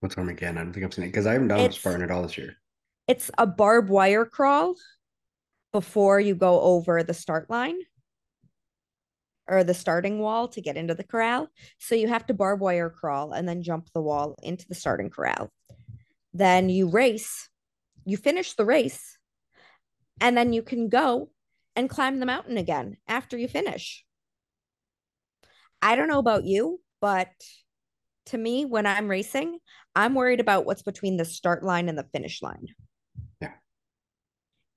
[0.00, 0.58] What's Armageddon?
[0.58, 2.38] I don't think I've seen it because I haven't done it's, Spartan at all this
[2.38, 2.56] year.
[3.06, 4.74] It's a barbed wire crawl
[5.72, 7.78] before you go over the start line
[9.48, 11.48] or the starting wall to get into the corral.
[11.78, 15.10] So you have to barb wire crawl and then jump the wall into the starting
[15.10, 15.50] corral.
[16.32, 17.48] Then you race,
[18.04, 19.16] you finish the race,
[20.20, 21.30] and then you can go
[21.74, 24.04] and climb the mountain again after you finish.
[25.82, 27.30] I don't know about you, but
[28.26, 29.58] to me, when I'm racing,
[29.94, 32.66] I'm worried about what's between the start line and the finish line.
[33.40, 33.52] Yeah.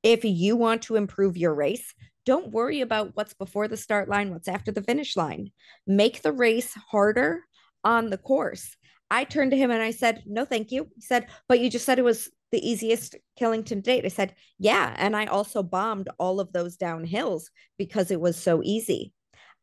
[0.03, 1.93] If you want to improve your race,
[2.25, 5.51] don't worry about what's before the start line, what's after the finish line.
[5.87, 7.43] Make the race harder
[7.83, 8.75] on the course.
[9.09, 10.87] I turned to him and I said, No, thank you.
[10.95, 14.05] He said, But you just said it was the easiest Killington date.
[14.05, 14.93] I said, Yeah.
[14.97, 17.45] And I also bombed all of those downhills
[17.77, 19.13] because it was so easy.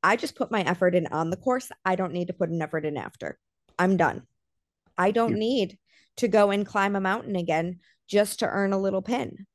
[0.02, 1.70] I just put my effort in on the course.
[1.84, 3.38] I don't need to put an effort in after.
[3.78, 4.22] I'm done.
[4.96, 5.38] I don't yeah.
[5.38, 5.78] need
[6.18, 9.46] to go and climb a mountain again just to earn a little pin.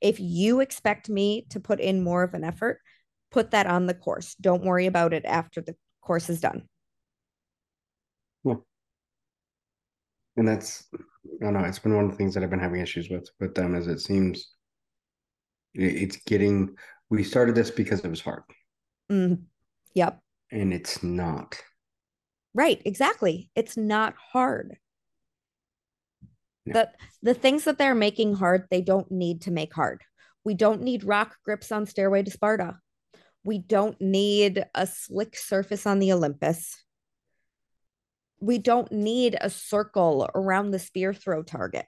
[0.00, 2.80] If you expect me to put in more of an effort,
[3.30, 4.34] put that on the course.
[4.40, 6.68] Don't worry about it after the course is done.
[8.44, 8.56] Yeah.
[10.36, 12.80] And that's, I don't know, it's been one of the things that I've been having
[12.80, 14.52] issues with with them as it seems
[15.78, 16.74] it's getting,
[17.10, 18.42] we started this because it was hard.
[19.10, 19.42] Mm,
[19.96, 20.20] yep.
[20.52, 21.60] And it's not.
[22.54, 23.50] Right, exactly.
[23.56, 24.76] It's not hard.
[26.66, 26.90] The
[27.22, 30.02] the things that they're making hard, they don't need to make hard.
[30.44, 32.78] We don't need rock grips on Stairway to Sparta.
[33.44, 36.76] We don't need a slick surface on the Olympus.
[38.40, 41.86] We don't need a circle around the spear throw target.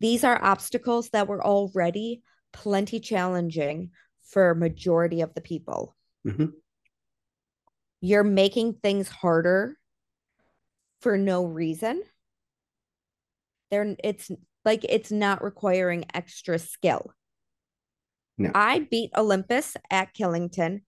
[0.00, 3.90] These are obstacles that were already plenty challenging
[4.24, 5.94] for majority of the people.
[6.26, 6.46] Mm-hmm.
[8.02, 9.78] You're making things harder
[11.00, 12.02] for no reason
[13.72, 14.30] they're it's
[14.64, 17.12] Like it's not requiring extra skill.
[18.38, 18.52] No.
[18.54, 20.82] I beat Olympus at Killington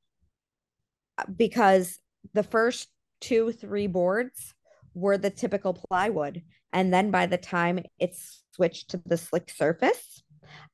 [1.19, 1.99] uh, because
[2.35, 2.89] the first
[3.21, 4.55] two, three boards
[4.95, 6.43] were the typical plywood.
[6.73, 8.17] And then by the time it
[8.55, 10.23] switched to the slick surface,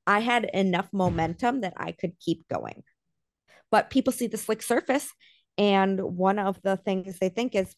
[0.07, 2.83] I had enough momentum that I could keep going.
[3.71, 5.13] But people see the slick surface,
[5.61, 7.77] and one of the things they think is,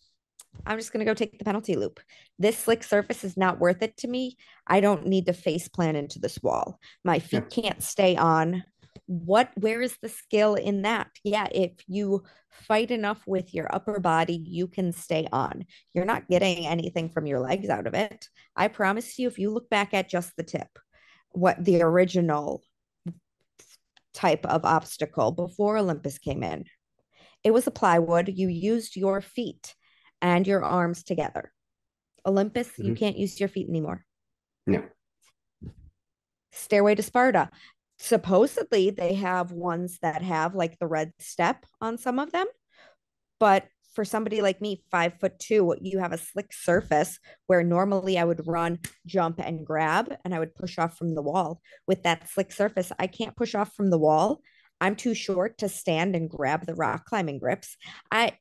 [0.65, 1.99] I'm just going to go take the penalty loop.
[2.39, 4.37] This slick surface is not worth it to me.
[4.69, 6.79] I don't need to face plan into this wall.
[7.05, 7.63] My feet yeah.
[7.63, 8.63] can't stay on
[9.07, 13.99] what where is the skill in that yeah if you fight enough with your upper
[13.99, 18.29] body you can stay on you're not getting anything from your legs out of it
[18.55, 20.69] i promise you if you look back at just the tip
[21.31, 22.63] what the original
[24.15, 26.65] type of obstacle before olympus came in
[27.45, 28.29] it was a plywood.
[28.29, 29.75] You used your feet
[30.21, 31.53] and your arms together.
[32.27, 32.85] Olympus mm-hmm.
[32.85, 34.05] you can't use your feet anymore.
[34.67, 34.85] No.
[36.53, 37.51] Stairway to sparta.
[37.99, 42.47] Supposedly they have ones that have like the red step on some of them
[43.43, 48.17] but for somebody like me five foot two you have a slick surface where normally
[48.17, 51.61] i would run jump and grab and i would push off from the wall.
[51.89, 54.41] With that slick surface i can't push off from the wall
[54.83, 57.77] i'm too short to stand and grab the rock climbing grips
[58.11, 58.33] i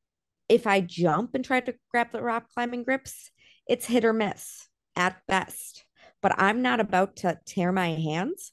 [0.49, 3.31] if i jump and try to grab the rock climbing grips
[3.67, 5.85] it's hit or miss at best
[6.21, 8.51] but i'm not about to tear my hands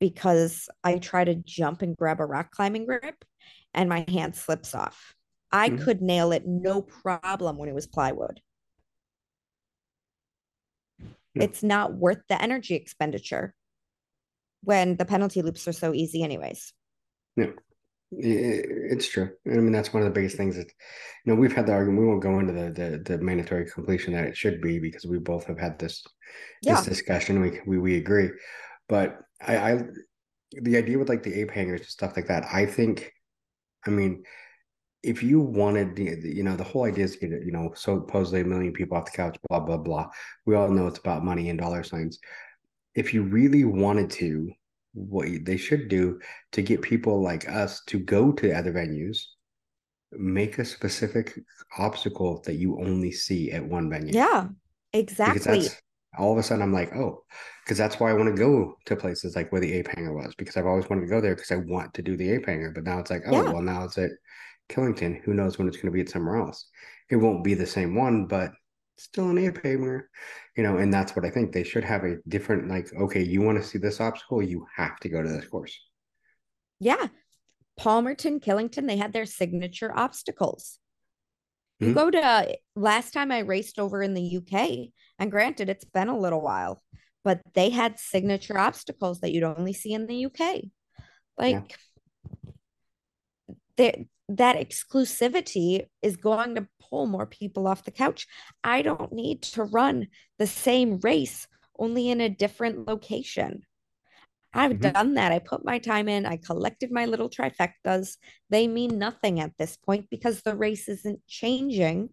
[0.00, 3.24] because I try to jump and grab a rock climbing grip
[3.74, 5.14] and my hand slips off.
[5.52, 5.84] I mm-hmm.
[5.84, 8.40] could nail it no problem when it was plywood.
[11.34, 11.44] Yeah.
[11.44, 13.54] It's not worth the energy expenditure
[14.62, 16.72] when the penalty loops are so easy, anyways.
[17.36, 17.52] Yeah,
[18.12, 19.30] it's true.
[19.46, 22.00] I mean, that's one of the biggest things that, you know, we've had the argument.
[22.02, 25.18] We won't go into the the, the mandatory completion that it should be because we
[25.18, 26.04] both have had this
[26.62, 26.74] yeah.
[26.74, 27.40] this discussion.
[27.40, 28.30] We we we agree,
[28.88, 29.82] but I, I
[30.52, 33.12] the idea with like the ape hangers and stuff like that, I think,
[33.86, 34.24] I mean,
[35.02, 38.44] if you wanted, you know, the whole idea is to get, you know, supposedly a
[38.44, 40.08] million people off the couch, blah, blah, blah.
[40.46, 42.18] We all know it's about money and dollar signs.
[42.94, 44.52] If you really wanted to,
[44.92, 46.18] what they should do
[46.52, 49.18] to get people like us to go to other venues,
[50.12, 51.38] make a specific
[51.78, 54.12] obstacle that you only see at one venue.
[54.12, 54.48] Yeah,
[54.92, 55.68] exactly
[56.18, 57.24] all of a sudden I'm like, oh,
[57.64, 60.34] because that's why I want to go to places like where the ape hanger was,
[60.36, 62.72] because I've always wanted to go there because I want to do the ape hanger.
[62.74, 63.52] But now it's like, oh, yeah.
[63.52, 64.10] well, now it's at
[64.68, 65.22] Killington.
[65.22, 66.66] Who knows when it's going to be at somewhere else?
[67.10, 68.52] It won't be the same one, but
[69.02, 70.08] still an ape hanger,
[70.56, 70.76] you know.
[70.76, 73.64] And that's what I think they should have a different, like, okay, you want to
[73.66, 75.78] see this obstacle, you have to go to this course.
[76.78, 77.08] Yeah.
[77.78, 80.78] Palmerton, Killington, they had their signature obstacles.
[81.78, 81.94] You mm-hmm.
[81.94, 86.18] go to last time I raced over in the UK, and granted, it's been a
[86.18, 86.82] little while,
[87.24, 90.64] but they had signature obstacles that you'd only see in the UK.
[91.38, 91.74] Like
[93.78, 93.92] yeah.
[94.28, 98.26] that exclusivity is going to pull more people off the couch.
[98.62, 101.46] I don't need to run the same race,
[101.78, 103.62] only in a different location.
[104.52, 104.90] I've mm-hmm.
[104.90, 105.32] done that.
[105.32, 106.26] I put my time in.
[106.26, 108.16] I collected my little trifectas.
[108.50, 112.10] They mean nothing at this point because the race isn't changing.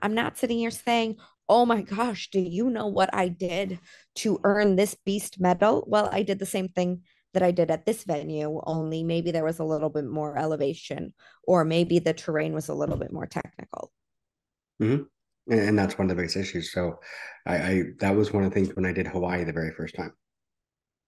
[0.00, 1.16] I'm not sitting here saying,
[1.48, 3.78] oh my gosh, do you know what I did
[4.16, 5.84] to earn this beast medal?
[5.86, 7.02] Well, I did the same thing
[7.34, 11.12] that I did at this venue, only maybe there was a little bit more elevation,
[11.44, 13.92] or maybe the terrain was a little bit more technical.
[14.80, 15.52] Mm-hmm.
[15.52, 16.72] And that's one of the biggest issues.
[16.72, 17.00] So
[17.46, 19.94] I, I that was one of the things when I did Hawaii the very first
[19.94, 20.12] time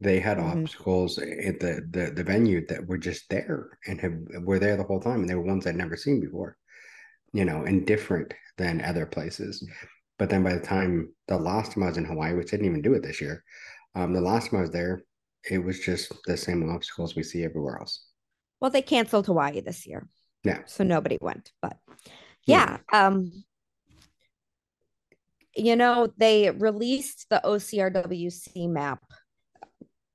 [0.02, 0.62] they had mm-hmm.
[0.62, 4.82] obstacles at the, the the venue that were just there and have were there the
[4.82, 6.56] whole time and they were ones I'd never seen before,
[7.32, 9.66] you know, and different than other places.
[10.18, 12.82] But then by the time the last time I was in Hawaii, which didn't even
[12.82, 13.44] do it this year,
[13.94, 15.04] um, the last time I was there,
[15.48, 18.04] it was just the same obstacles we see everywhere else.
[18.60, 20.08] Well, they canceled Hawaii this year.
[20.42, 20.62] Yeah.
[20.66, 21.52] So nobody went.
[21.60, 21.76] But
[22.44, 23.06] yeah, yeah.
[23.06, 23.44] um
[25.54, 29.02] you know, they released the OCRWC map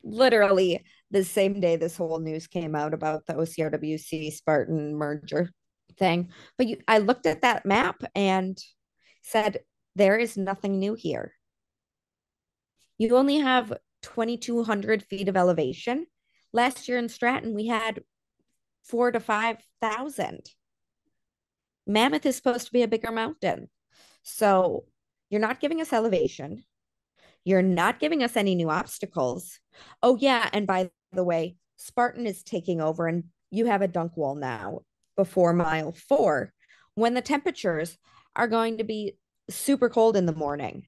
[0.04, 5.52] literally the same day this whole news came out about the OCRWC Spartan merger
[5.98, 6.30] thing.
[6.58, 8.58] But you, I looked at that map and
[9.22, 9.60] said,
[9.96, 11.34] there is nothing new here.
[12.98, 13.74] You only have
[14.04, 16.08] 2,200 feet of elevation.
[16.54, 18.02] Last year in Stratton, we had
[18.84, 20.40] four to 5,000.
[21.86, 23.70] Mammoth is supposed to be a bigger mountain.
[24.24, 24.86] So
[25.30, 26.64] you're not giving us elevation.
[27.44, 29.60] You're not giving us any new obstacles.
[30.04, 30.50] Oh, yeah.
[30.52, 34.82] And by the way, Spartan is taking over, and you have a dunk wall now
[35.16, 36.52] before mile four
[36.96, 37.98] when the temperatures
[38.36, 39.18] are going to be
[39.50, 40.86] super cold in the morning.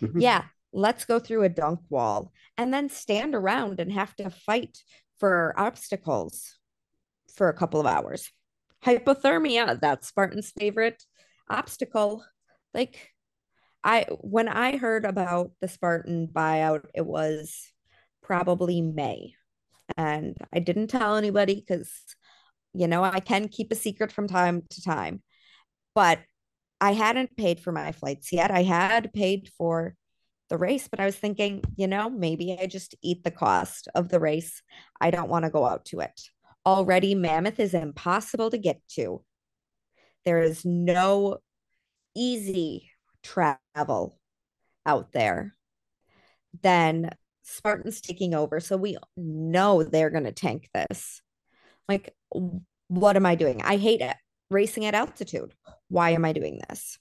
[0.00, 0.20] Mm-hmm.
[0.20, 4.78] Yeah, let's go through a dunk wall and then stand around and have to fight
[5.18, 6.58] for obstacles
[7.34, 8.30] for a couple of hours.
[8.84, 11.02] Hypothermia, that's Spartan's favorite
[11.48, 12.24] obstacle.
[12.74, 13.11] Like
[13.84, 17.72] I when I heard about the Spartan buyout, it was
[18.22, 19.34] probably May.
[19.96, 21.90] And I didn't tell anybody because
[22.74, 25.22] you know, I can keep a secret from time to time.
[25.94, 26.20] But
[26.80, 28.50] I hadn't paid for my flights yet.
[28.50, 29.94] I had paid for
[30.48, 34.08] the race, but I was thinking, you know, maybe I just eat the cost of
[34.08, 34.62] the race.
[35.00, 36.20] I don't want to go out to it.
[36.64, 39.22] Already, Mammoth is impossible to get to.
[40.24, 41.38] There is no
[42.14, 42.91] easy
[43.22, 44.18] travel
[44.84, 45.54] out there.
[46.62, 47.10] Then
[47.42, 48.60] Spartan's taking over.
[48.60, 51.20] So we know they're going to tank this.
[51.88, 52.14] Like,
[52.88, 53.62] what am I doing?
[53.62, 54.16] I hate it.
[54.50, 55.54] Racing at altitude.
[55.88, 56.98] Why am I doing this?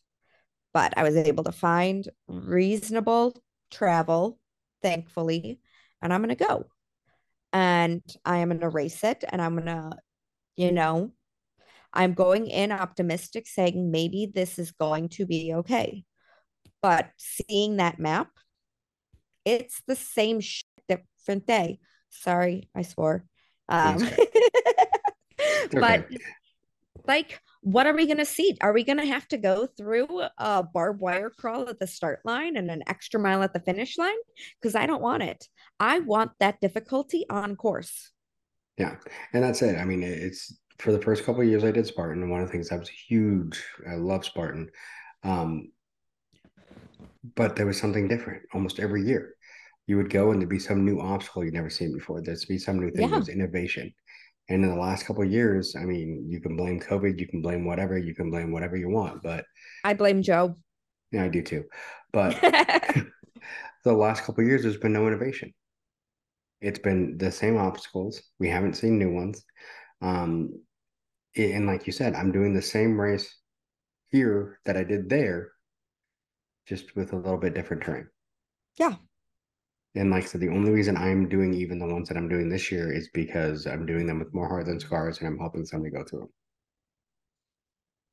[0.74, 4.40] But I was able to find reasonable travel,
[4.82, 5.60] thankfully,
[6.02, 6.66] and I'm going to go.
[7.54, 9.98] And I am going to race it and I'm going to,
[10.56, 11.12] you know,
[11.94, 16.06] I'm going in optimistic, saying maybe this is going to be okay.
[16.82, 18.30] But seeing that map,
[19.46, 21.80] it's the same shit, different day.
[22.10, 23.26] Sorry, I swore.
[23.70, 24.08] Um,
[25.72, 26.08] but
[27.08, 28.58] like, what are we going to see?
[28.62, 32.20] Are we going to have to go through a barbed wire crawl at the start
[32.26, 34.18] line and an extra mile at the finish line?
[34.60, 35.48] Because I don't want it.
[35.80, 38.12] I want that difficulty on course.
[38.78, 38.96] Yeah,
[39.34, 39.78] and that's it.
[39.78, 42.70] I mean, it's for the first couple years I did Spartan, one of the things
[42.70, 43.64] that was huge.
[43.88, 44.70] I love Spartan,
[45.24, 45.72] um,
[47.36, 49.36] but there was something different almost every year.
[49.88, 52.22] You would go and there'd be some new obstacle you'd never seen before.
[52.22, 53.10] There'd be some new thing.
[53.10, 53.16] Yeah.
[53.16, 53.94] There's innovation.
[54.50, 57.42] And in the last couple of years, I mean, you can blame COVID, you can
[57.42, 59.46] blame whatever, you can blame whatever you want, but
[59.84, 60.58] I blame Joe.
[61.12, 61.66] Yeah, I do too.
[62.12, 62.40] But
[63.84, 65.54] the last couple of years, there's been no innovation.
[66.60, 68.22] It's been the same obstacles.
[68.40, 69.44] We haven't seen new ones.
[70.02, 70.52] Um,
[71.36, 73.34] and like you said, I'm doing the same race
[74.10, 75.52] here that I did there,
[76.68, 78.08] just with a little bit different terrain.
[78.78, 78.96] Yeah.
[79.96, 82.48] And like I said, the only reason I'm doing even the ones that I'm doing
[82.48, 85.66] this year is because I'm doing them with more heart than scars and I'm helping
[85.66, 86.30] somebody go through them.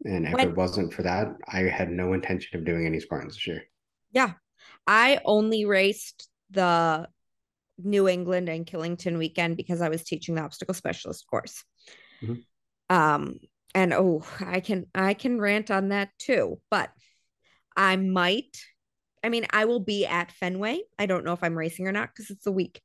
[0.05, 3.34] And if when, it wasn't for that, I had no intention of doing any Spartans
[3.34, 3.62] this year.
[4.12, 4.32] Yeah.
[4.86, 7.09] I only raced the
[7.78, 11.64] New England and Killington weekend because I was teaching the obstacle specialist course.
[12.22, 12.34] Mm-hmm.
[12.94, 13.38] Um,
[13.74, 16.90] and oh, I can I can rant on that too, but
[17.79, 18.59] I might
[19.24, 20.81] I mean, I will be at Fenway.
[20.99, 22.81] I don't know if I'm racing or not because it's a week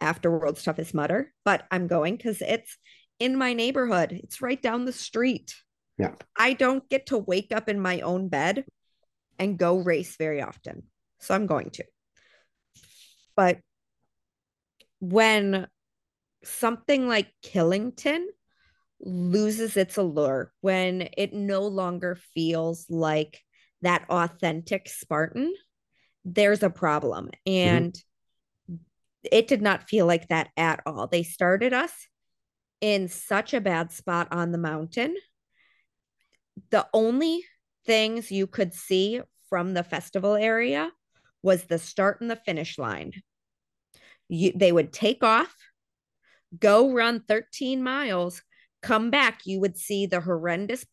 [0.00, 2.76] after World's Toughest Mudder, but I'm going because it's
[3.18, 4.12] in my neighborhood.
[4.12, 5.54] It's right down the street.
[5.98, 6.14] Yeah.
[6.36, 8.64] I don't get to wake up in my own bed
[9.38, 10.84] and go race very often.
[11.20, 11.84] So I'm going to.
[13.36, 13.58] But
[15.00, 15.66] when
[16.44, 18.26] something like Killington
[19.00, 23.40] loses its allure, when it no longer feels like
[23.82, 25.54] that authentic Spartan,
[26.24, 27.26] there's a problem.
[27.26, 27.68] Mm-hmm.
[27.76, 28.74] And mm-hmm.
[29.30, 31.06] it did not feel like that at all.
[31.06, 31.92] They started us
[32.80, 35.16] in such a bad spot on the mountain.
[36.70, 37.44] The only
[37.86, 40.90] things you could see from the festival area
[41.42, 43.12] was the start and the finish line.
[44.28, 45.54] You, they would take off,
[46.58, 48.42] go run 13 miles,
[48.82, 49.42] come back.
[49.46, 50.84] You would see the horrendous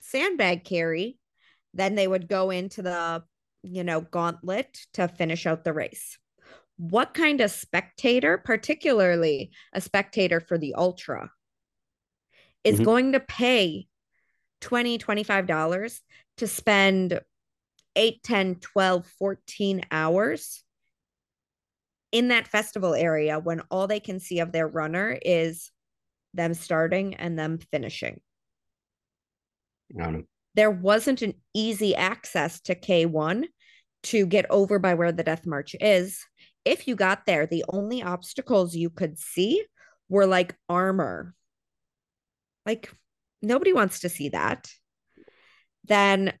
[0.00, 1.18] sandbag carry.
[1.74, 3.22] Then they would go into the
[3.62, 6.18] you know, gauntlet to finish out the race.
[6.76, 11.30] What kind of spectator, particularly a spectator for the ultra,
[12.64, 12.84] is mm-hmm.
[12.84, 13.86] going to pay
[14.62, 16.00] 20 $25
[16.38, 17.20] to spend
[17.96, 20.62] 8 10 12 14 hours
[22.12, 25.70] in that festival area when all they can see of their runner is
[26.34, 28.20] them starting and them finishing
[30.54, 33.44] there wasn't an easy access to K1
[34.04, 36.24] to get over by where the death march is.
[36.64, 39.64] If you got there, the only obstacles you could see
[40.08, 41.34] were like armor.
[42.66, 42.92] Like
[43.42, 44.68] nobody wants to see that.
[45.84, 46.34] Then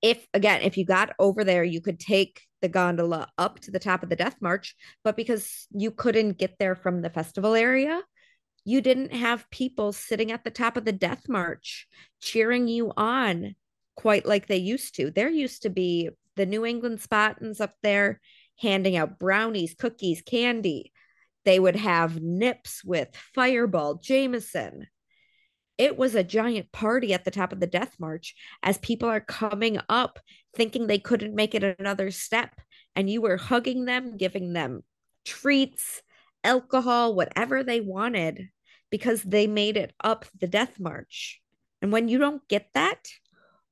[0.00, 3.78] if again, if you got over there, you could take the gondola up to the
[3.78, 8.00] top of the death march, but because you couldn't get there from the festival area,
[8.68, 11.88] you didn't have people sitting at the top of the death march
[12.20, 13.54] cheering you on
[13.96, 15.10] quite like they used to.
[15.10, 18.20] There used to be the New England Spartans up there
[18.60, 20.92] handing out brownies, cookies, candy.
[21.46, 24.86] They would have nips with Fireball, Jameson.
[25.78, 29.18] It was a giant party at the top of the death march as people are
[29.18, 30.18] coming up
[30.54, 32.54] thinking they couldn't make it another step
[32.94, 34.82] and you were hugging them, giving them
[35.24, 36.02] treats,
[36.44, 38.50] alcohol, whatever they wanted
[38.90, 41.40] because they made it up the death march.
[41.82, 43.08] And when you don't get that,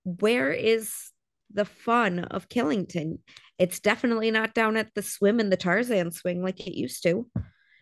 [0.04, 1.10] where is
[1.52, 3.18] the fun of Killington?
[3.58, 7.28] It's definitely not down at the swim and the Tarzan swing like it used to.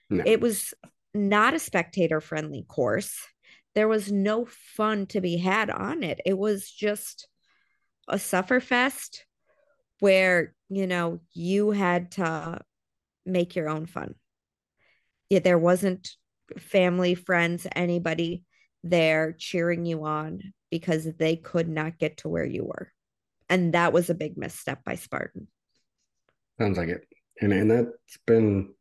[0.08, 0.22] No.
[0.24, 0.72] It was
[1.12, 3.16] not a spectator friendly course.
[3.74, 6.20] There was no fun to be had on it.
[6.24, 7.28] It was just
[8.08, 9.20] a sufferfest
[10.00, 12.60] where, you know, you had to
[13.26, 14.14] make your own fun.
[15.28, 16.10] Yeah, there wasn't
[16.58, 18.44] family, friends, anybody
[18.82, 22.92] there cheering you on because they could not get to where you were.
[23.48, 25.48] And that was a big misstep by Spartan.
[26.58, 27.06] Sounds like it.
[27.40, 28.74] And and that's been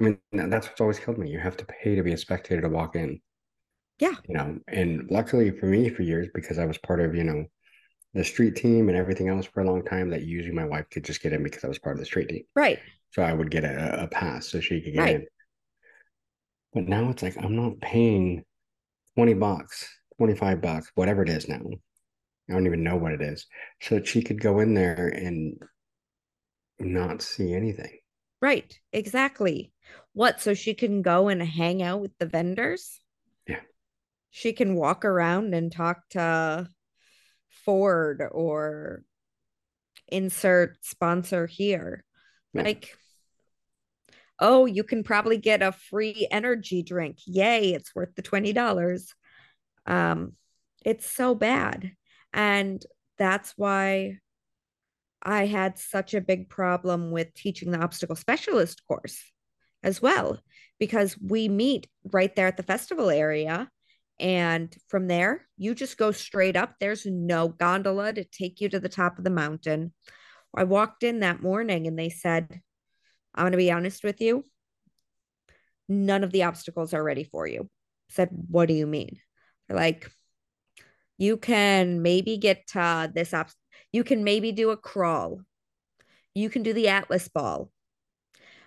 [0.00, 1.30] I mean, that's what's always killed me.
[1.30, 3.20] You have to pay to be a spectator to walk in.
[3.98, 4.14] Yeah.
[4.28, 7.46] You know, and luckily for me for years, because I was part of, you know,
[8.12, 11.04] the street team and everything else for a long time, that usually my wife could
[11.04, 12.44] just get in because I was part of the street team.
[12.54, 12.78] Right.
[13.12, 15.14] So I would get a, a pass so she could get right.
[15.16, 15.26] in.
[16.72, 18.44] But now it's like I'm not paying
[19.16, 19.88] 20 bucks,
[20.18, 21.60] 25 bucks, whatever it is now.
[22.48, 23.46] I don't even know what it is.
[23.80, 25.58] So that she could go in there and
[26.78, 27.98] not see anything.
[28.40, 28.78] Right.
[28.92, 29.72] Exactly.
[30.12, 30.40] What?
[30.40, 33.00] So she can go and hang out with the vendors?
[33.48, 33.60] Yeah.
[34.30, 36.68] She can walk around and talk to
[37.48, 39.02] Ford or
[40.08, 42.04] insert sponsor here.
[42.52, 42.62] Yeah.
[42.62, 42.96] Like,
[44.38, 47.18] oh, you can probably get a free energy drink.
[47.26, 49.06] Yay, it's worth the $20.
[49.86, 50.32] Um,
[50.84, 51.92] it's so bad.
[52.32, 52.84] And
[53.18, 54.18] that's why
[55.22, 59.20] I had such a big problem with teaching the obstacle specialist course
[59.82, 60.38] as well,
[60.78, 63.70] because we meet right there at the festival area.
[64.18, 66.74] And from there, you just go straight up.
[66.78, 69.92] There's no gondola to take you to the top of the mountain.
[70.54, 72.62] I walked in that morning and they said,
[73.36, 74.44] I'm going to be honest with you.
[75.88, 77.62] None of the obstacles are ready for you.
[77.62, 79.18] I said, What do you mean?
[79.68, 80.10] They're like,
[81.18, 83.50] you can maybe get uh, this up.
[83.92, 85.40] You can maybe do a crawl.
[86.34, 87.70] You can do the Atlas ball.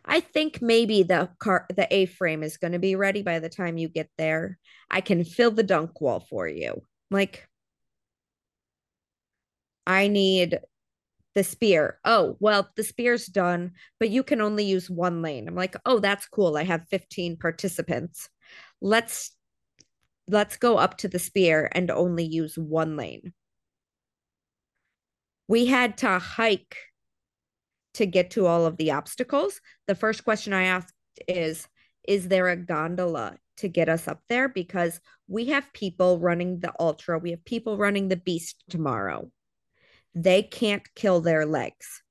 [0.03, 3.49] I think maybe the car, the A frame is going to be ready by the
[3.49, 4.57] time you get there.
[4.89, 6.81] I can fill the dunk wall for you.
[7.11, 7.47] Like,
[9.85, 10.59] I need
[11.35, 11.99] the spear.
[12.05, 15.47] Oh, well, the spear's done, but you can only use one lane.
[15.47, 16.57] I'm like, oh, that's cool.
[16.57, 18.29] I have 15 participants.
[18.81, 19.31] Let's
[20.27, 23.33] let's go up to the spear and only use one lane.
[25.47, 26.77] We had to hike
[27.95, 29.59] to get to all of the obstacles.
[29.87, 30.93] The first question I asked
[31.27, 31.67] is
[32.07, 34.47] Is there a gondola to get us up there?
[34.47, 39.31] Because we have people running the ultra, we have people running the beast tomorrow.
[40.15, 42.03] They can't kill their legs,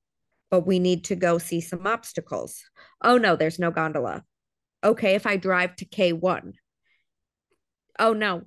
[0.49, 2.61] but we need to go see some obstacles.
[3.01, 4.23] Oh, no, there's no gondola.
[4.83, 6.53] Okay, if I drive to K1,
[7.99, 8.43] oh no,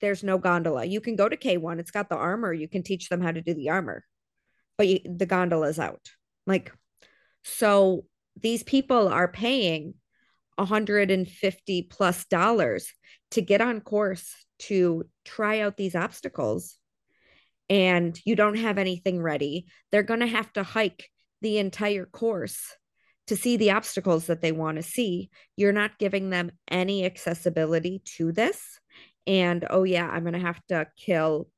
[0.00, 0.84] there's no gondola.
[0.84, 2.52] You can go to K1, it's got the armor.
[2.52, 4.04] You can teach them how to do the armor,
[4.76, 6.10] but you, the gondola is out.
[6.46, 6.72] Like,
[7.42, 8.04] so
[8.40, 9.94] these people are paying
[10.56, 12.92] 150 plus dollars
[13.32, 16.76] to get on course to try out these obstacles
[17.70, 21.10] and you don't have anything ready they're going to have to hike
[21.40, 22.76] the entire course
[23.26, 25.30] to see the obstacles that they want to see.
[25.56, 28.80] You're not giving them any accessibility to this.
[29.26, 31.48] And oh, yeah, I'm going to have to kill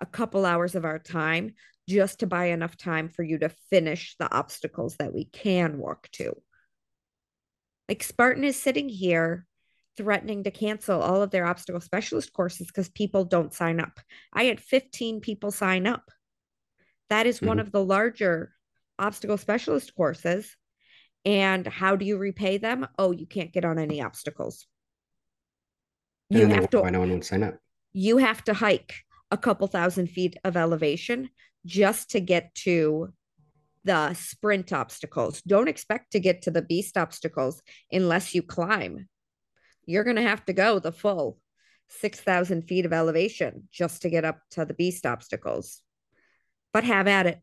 [0.00, 1.54] a couple hours of our time
[1.88, 6.08] just to buy enough time for you to finish the obstacles that we can walk
[6.12, 6.34] to.
[7.88, 9.46] Like Spartan is sitting here
[9.96, 14.00] threatening to cancel all of their obstacle specialist courses because people don't sign up.
[14.32, 16.10] I had 15 people sign up.
[17.10, 17.46] That is mm-hmm.
[17.46, 18.52] one of the larger
[18.98, 20.56] obstacle specialist courses.
[21.24, 22.86] And how do you repay them?
[22.98, 24.66] Oh, you can't get on any obstacles.
[26.30, 26.82] You have to.
[26.82, 27.58] Why no one would sign up?
[27.92, 28.94] You have to hike
[29.30, 31.30] a couple thousand feet of elevation
[31.64, 33.12] just to get to
[33.84, 35.42] the sprint obstacles.
[35.42, 39.08] Don't expect to get to the beast obstacles unless you climb.
[39.86, 41.38] You're going to have to go the full
[41.88, 45.80] 6,000 feet of elevation just to get up to the beast obstacles.
[46.72, 47.40] But have at it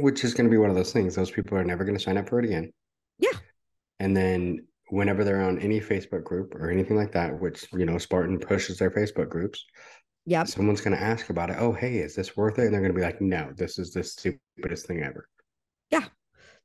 [0.00, 1.14] which is going to be one of those things.
[1.14, 2.72] Those people are never going to sign up for it again.
[3.18, 3.36] Yeah.
[4.00, 7.98] And then whenever they're on any Facebook group or anything like that, which you know
[7.98, 9.64] Spartan pushes their Facebook groups,
[10.24, 11.56] yeah, someone's going to ask about it.
[11.58, 12.66] Oh, hey, is this worth it?
[12.66, 15.28] And they're going to be like, no, this is the stupidest thing ever.
[15.90, 16.04] Yeah,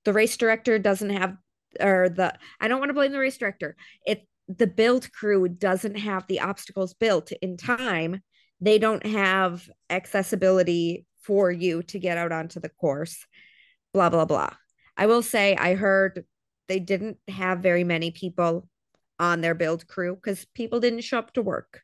[0.05, 1.35] the race director doesn't have,
[1.79, 3.75] or the I don't want to blame the race director.
[4.05, 8.21] It the build crew doesn't have the obstacles built in time.
[8.61, 13.25] They don't have accessibility for you to get out onto the course.
[13.93, 14.51] blah, blah, blah.
[14.95, 16.23] I will say, I heard
[16.67, 18.67] they didn't have very many people
[19.19, 21.81] on their build crew because people didn't show up to work.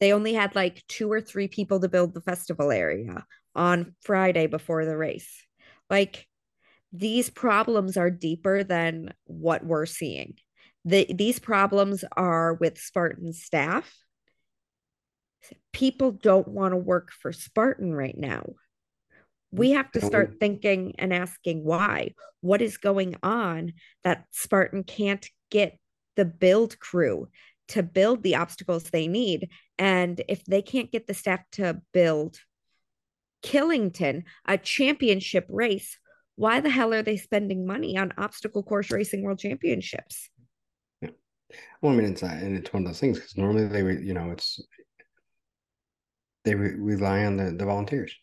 [0.00, 3.24] They only had like two or three people to build the festival area
[3.54, 5.44] on Friday before the race.
[5.90, 6.27] Like
[6.92, 10.34] these problems are deeper than what we're seeing.
[10.84, 13.92] The, these problems are with Spartan staff.
[15.72, 18.44] People don't want to work for Spartan right now.
[19.50, 22.14] We mm, have to start thinking and asking why.
[22.40, 23.74] What is going on
[24.04, 25.78] that Spartan can't get
[26.16, 27.28] the build crew
[27.68, 29.50] to build the obstacles they need?
[29.78, 32.38] And if they can't get the staff to build
[33.42, 35.98] Killington, a championship race,
[36.38, 40.30] why the hell are they spending money on obstacle course racing world championships?
[41.02, 41.10] Yeah.
[41.82, 44.30] Well, I mean, it's and it's one of those things because normally they, you know,
[44.30, 44.60] it's
[46.44, 48.14] they re- rely on the, the volunteers.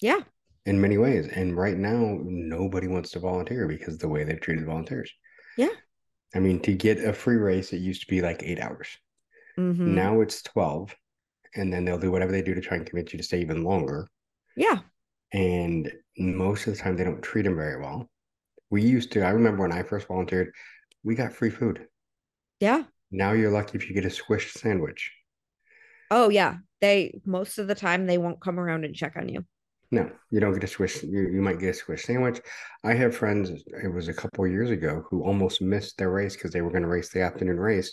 [0.00, 0.20] Yeah.
[0.66, 4.64] In many ways, and right now nobody wants to volunteer because the way they've treated
[4.64, 5.10] volunteers.
[5.56, 5.74] Yeah.
[6.36, 8.86] I mean, to get a free race, it used to be like eight hours.
[9.58, 9.78] Mhm.
[9.78, 10.94] Now it's twelve,
[11.56, 13.64] and then they'll do whatever they do to try and convince you to stay even
[13.64, 14.06] longer.
[14.54, 14.78] Yeah.
[15.32, 18.08] And most of the time they don't treat them very well.
[18.70, 20.52] We used to, I remember when I first volunteered,
[21.02, 21.86] we got free food.
[22.60, 22.84] Yeah.
[23.10, 25.12] Now you're lucky if you get a squished sandwich.
[26.10, 26.56] Oh, yeah.
[26.80, 29.44] They most of the time they won't come around and check on you.
[29.90, 31.02] No, you don't get a squish.
[31.02, 32.40] You, you might get a squished sandwich.
[32.84, 36.36] I have friends, it was a couple of years ago, who almost missed their race
[36.36, 37.92] because they were going to race the afternoon race.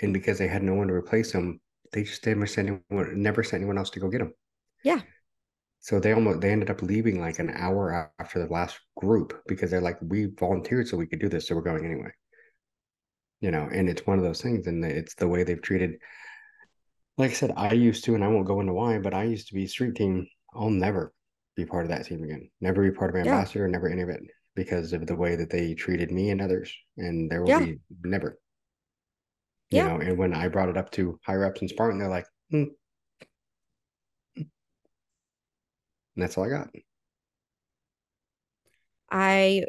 [0.00, 1.60] And because they had no one to replace them,
[1.92, 4.32] they just never sent anyone, never sent anyone else to go get them.
[4.82, 5.00] Yeah.
[5.86, 9.70] So they almost they ended up leaving like an hour after the last group because
[9.70, 12.10] they're like, we volunteered so we could do this, so we're going anyway.
[13.40, 16.00] You know, and it's one of those things, and it's the way they've treated.
[17.18, 19.46] Like I said, I used to, and I won't go into why, but I used
[19.46, 20.26] to be street team.
[20.52, 21.14] I'll never
[21.54, 22.50] be part of that team again.
[22.60, 23.34] Never be part of Yeah.
[23.34, 23.68] ambassador.
[23.68, 24.20] Never any of it
[24.56, 27.64] because of the way that they treated me and others, and there will Yeah.
[27.64, 28.40] be never.
[29.70, 29.86] You Yeah.
[29.86, 32.64] know, and when I brought it up to higher ups in Spartan, they're like, hmm.
[36.16, 36.70] And that's all I got.
[39.10, 39.64] I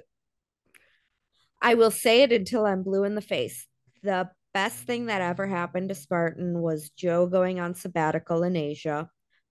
[1.61, 3.67] I will say it until I'm blue in the face.
[4.03, 9.09] The best thing that ever happened to Spartan was Joe going on sabbatical in Asia.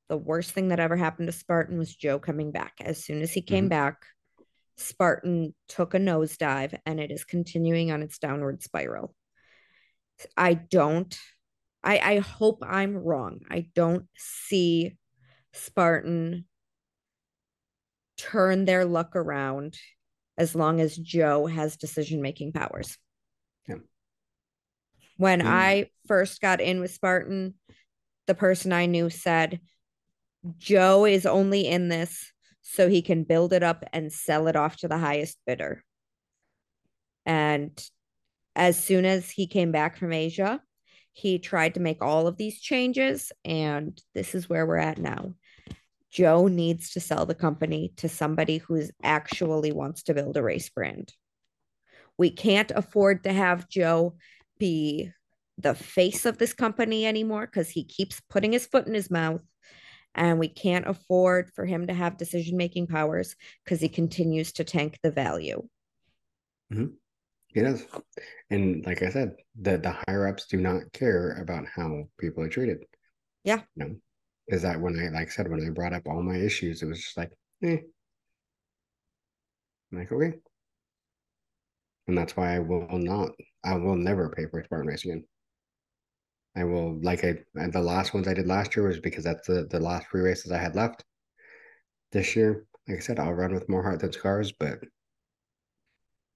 [0.09, 2.74] The worst thing that ever happened to Spartan was Joe coming back.
[2.80, 3.70] As soon as he came Mhm.
[3.70, 4.07] back,
[4.76, 9.14] Spartan took a nosedive and it is continuing on its downward spiral.
[10.36, 11.16] I don't
[11.82, 13.40] I I hope I'm wrong.
[13.51, 14.97] I don't see
[15.53, 16.47] Spartan
[18.16, 19.78] turn their luck around
[20.38, 22.98] as long as Joe has decision making powers.
[23.68, 23.76] Yeah.
[25.16, 27.54] When And- I first got in with Spartan,
[28.26, 29.60] the person I knew said,
[30.58, 34.76] Joe is only in this so he can build it up and sell it off
[34.78, 35.84] to the highest bidder.
[37.24, 37.82] And
[38.54, 40.60] as soon as he came back from Asia,
[41.12, 45.34] he tried to make all of these changes, and this is where we're at now.
[46.16, 50.70] Joe needs to sell the company to somebody who actually wants to build a race
[50.70, 51.12] brand.
[52.16, 54.16] We can't afford to have Joe
[54.58, 55.10] be
[55.58, 59.42] the face of this company anymore because he keeps putting his foot in his mouth.
[60.14, 64.64] And we can't afford for him to have decision making powers because he continues to
[64.64, 65.68] tank the value.
[66.72, 66.86] Hmm.
[67.54, 67.84] It is.
[68.48, 72.48] And like I said, the the higher ups do not care about how people are
[72.48, 72.86] treated.
[73.44, 73.60] Yeah.
[73.74, 73.96] You know,
[74.49, 76.86] is that when I like I said, when I brought up all my issues, it
[76.86, 77.32] was just like,
[77.62, 77.78] eh.
[79.92, 80.38] I'm like, okay.
[82.09, 83.30] And that's why I will not,
[83.62, 85.24] I will never pay for a Spartan race again.
[86.57, 89.47] I will like I and the last ones I did last year was because that's
[89.47, 91.05] the the last free races I had left.
[92.11, 94.80] This year, like I said, I'll run with more heart than scars, but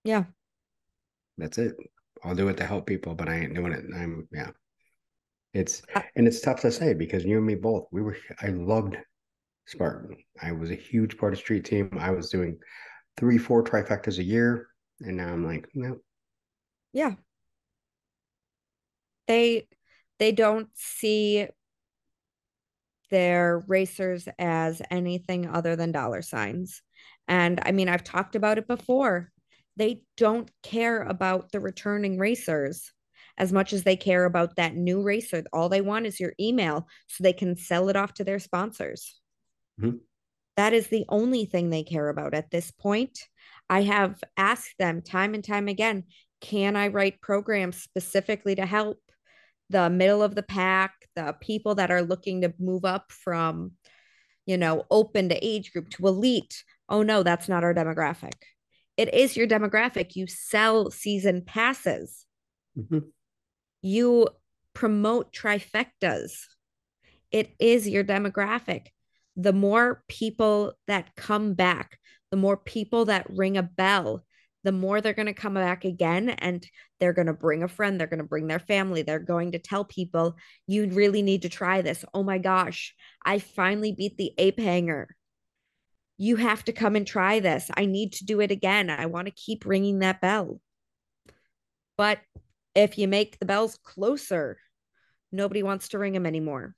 [0.05, 0.25] Yeah.
[1.39, 1.75] that's it.
[2.23, 3.85] I'll do it to help people, but I ain't doing it.
[3.95, 4.51] I'm yeah.
[5.53, 7.87] It's Uh, and it's tough to say because you and me both.
[7.93, 8.97] We were I loved
[9.67, 10.17] Spartan.
[10.43, 11.91] I was a huge part of street team.
[11.99, 12.59] I was doing
[13.17, 14.69] three, four trifectas a year,
[15.01, 15.99] and now I'm like, no,
[16.93, 17.15] Yeah.
[19.27, 19.69] They
[20.19, 21.47] they don't see
[23.11, 26.83] their racers as anything other than dollar signs.
[27.27, 29.33] And I mean, I've talked about it before.
[29.77, 32.93] They don't care about the returning racers
[33.39, 35.45] as much as they care about that new racer.
[35.53, 39.21] All they want is your email so they can sell it off to their sponsors.
[39.81, 40.01] Mhm.
[40.57, 43.19] That is the only thing they care about at this point.
[43.69, 46.05] I have asked them time and time again
[46.41, 48.99] can I write programs specifically to help
[49.69, 53.73] the middle of the pack, the people that are looking to move up from,
[54.47, 56.65] you know, open to age group to elite.
[56.89, 58.33] Oh no, that's not our demographic.
[58.97, 60.17] It is your demographic.
[60.17, 62.27] You sell season passes.
[62.77, 63.13] Mhm.
[63.83, 64.29] You
[64.75, 66.33] promote trifectas.
[67.31, 68.87] It is your demographic.
[69.37, 71.99] The more people that come back,
[72.31, 74.25] the more people that ring a bell,
[74.63, 76.67] the more they're going to come back again and
[76.99, 79.59] they're going to bring a friend, they're going to bring their family, they're going to
[79.59, 82.05] tell people, you really need to try this.
[82.13, 85.17] Oh my gosh, I finally beat the ape hanger.
[86.19, 87.71] You have to come and try this.
[87.75, 88.91] I need to do it again.
[88.91, 90.61] I want to keep ringing that bell.
[91.97, 92.19] But
[92.75, 94.59] if you make the bells closer,
[95.33, 96.75] nobody wants to ring them anymore.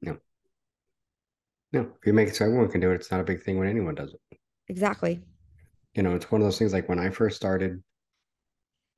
[0.00, 0.18] No,
[1.72, 1.80] No.
[2.00, 3.68] if you make it so everyone can do it, it's not a big thing when
[3.68, 4.38] anyone does it.
[4.68, 5.22] Exactly.
[5.94, 7.82] You know, it's one of those things like when I first started,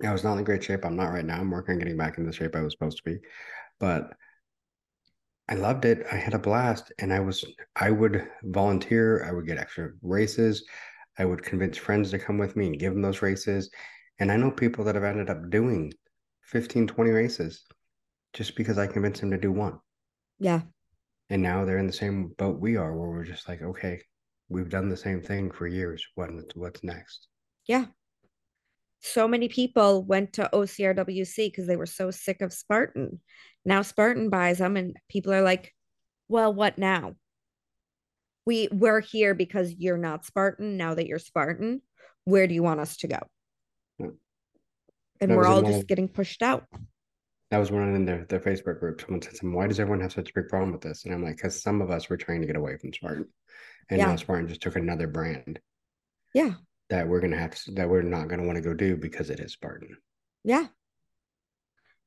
[0.04, 0.84] I was not in great shape.
[0.84, 1.40] I'm not right now.
[1.40, 3.18] I'm working on getting back in the shape I was supposed to be.
[3.80, 4.12] But
[5.48, 6.06] I loved it.
[6.10, 6.92] I had a blast.
[6.98, 7.44] And I was,
[7.76, 9.24] I would volunteer.
[9.24, 10.64] I would get extra races.
[11.18, 13.70] I would convince friends to come with me and give them those races.
[14.18, 15.92] And I know people that have ended up doing
[16.46, 17.64] 15, 20 races
[18.32, 19.78] just because I convinced them to do one.
[20.38, 20.62] Yeah.
[21.30, 24.02] And now they're in the same boat we are, where we're just like, okay,
[24.48, 26.04] we've done the same thing for years.
[26.14, 27.28] What what's next?
[27.66, 27.86] Yeah.
[29.00, 33.20] So many people went to OCRWC because they were so sick of Spartan.
[33.64, 35.72] Now Spartan buys them, and people are like,
[36.28, 37.14] well, what now?
[38.46, 40.76] We we're here because you're not Spartan.
[40.76, 41.80] Now that you're Spartan,
[42.24, 43.18] where do you want us to go?
[45.20, 46.66] And That we're all just of- getting pushed out.
[47.50, 49.00] That was one in their, their Facebook group.
[49.00, 51.22] Someone said, "Some why does everyone have such a big problem with this?" And I'm
[51.22, 53.28] like, because some of us were trying to get away from Spartan,
[53.90, 54.06] and Yeah.
[54.06, 55.60] now Spartan just took another brand
[56.34, 56.54] Yeah.
[56.88, 59.38] that we're gonna have to that we're not gonna want to go do because it
[59.40, 59.96] is Spartan.
[60.42, 60.66] Yeah.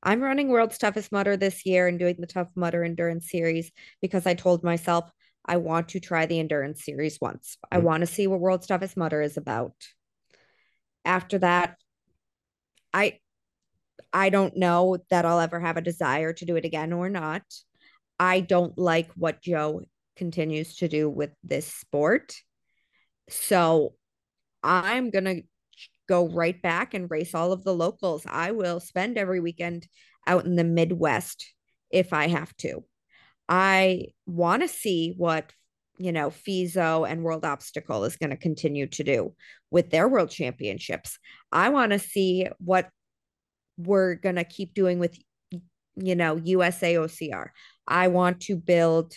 [0.04, 4.26] I'm running World's Toughest Mudder this year and doing the Tough Mudder Endurance Series because
[4.26, 5.10] I told myself
[5.46, 7.58] I want to try the Endurance Series once.
[7.72, 7.84] I Mhm.
[7.84, 9.76] want to see what World's Toughest Mudder is about.
[11.06, 11.78] After that,
[12.94, 13.20] I
[14.14, 17.44] I don't know that I'll ever have a desire to do it again or not.
[18.20, 19.82] I don't like what Joe
[20.16, 22.34] continues to do with this sport.
[23.30, 23.94] So
[24.64, 25.42] I'm going to
[26.08, 28.24] go right back and race all of the locals.
[28.26, 29.88] I will spend every weekend
[30.26, 31.54] out in the Midwest
[31.92, 32.84] if I have to.
[33.48, 35.52] I want to see what,
[35.98, 39.34] you know, FISO and World Obstacle is going to continue to do
[39.72, 41.18] with their world championships.
[41.52, 42.90] I want to see what
[43.78, 45.18] we're going to keep doing with,
[45.96, 47.48] you know, USA OCR.
[47.88, 49.14] I want to build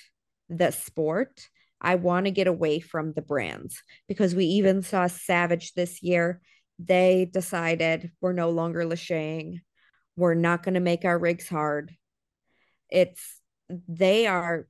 [0.49, 1.49] the sport.
[1.81, 6.41] I want to get away from the brands because we even saw Savage this year.
[6.78, 9.61] They decided we're no longer lashing.
[10.16, 11.95] We're not going to make our rigs hard.
[12.91, 13.41] It's
[13.89, 14.66] they are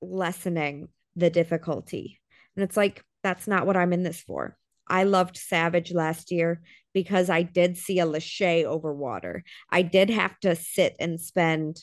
[0.00, 2.20] lessening the difficulty.
[2.56, 4.56] And it's like, that's not what I'm in this for.
[4.88, 9.44] I loved Savage last year because I did see a lache over water.
[9.70, 11.80] I did have to sit and spend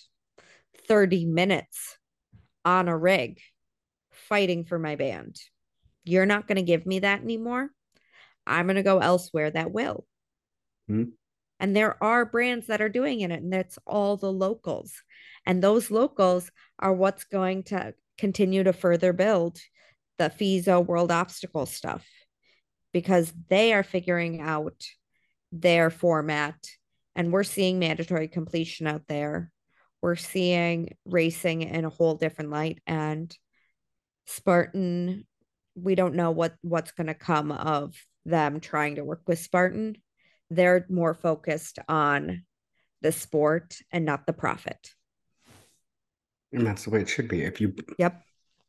[0.87, 1.97] 30 minutes
[2.65, 3.39] on a rig
[4.11, 5.37] fighting for my band.
[6.03, 7.69] You're not going to give me that anymore.
[8.45, 10.05] I'm going to go elsewhere that will.
[10.87, 11.05] Hmm.
[11.59, 14.93] And there are brands that are doing it, and that's all the locals.
[15.45, 16.49] And those locals
[16.79, 19.59] are what's going to continue to further build
[20.17, 22.05] the FISO World Obstacle stuff
[22.93, 24.83] because they are figuring out
[25.51, 26.55] their format.
[27.15, 29.51] And we're seeing mandatory completion out there.
[30.01, 32.81] We're seeing racing in a whole different light.
[32.85, 33.35] And
[34.25, 35.25] Spartan,
[35.75, 37.95] we don't know what what's going to come of
[38.25, 39.97] them trying to work with Spartan.
[40.49, 42.43] They're more focused on
[43.01, 44.91] the sport and not the profit.
[46.51, 47.41] And that's the way it should be.
[47.43, 48.21] If you, Yep.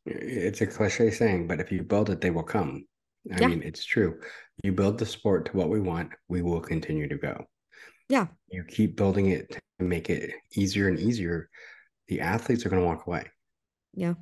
[0.05, 2.85] it's a cliche saying, but if you build it, they will come.
[3.31, 3.47] I Yeah.
[3.47, 4.19] mean, it's true.
[4.63, 7.45] You build the sport to what we want, we will continue to go.
[8.09, 8.27] Yeah.
[8.49, 11.49] You keep building it to make it easier and easier.
[12.07, 13.29] The athletes are going to walk away.
[13.93, 14.15] Yeah.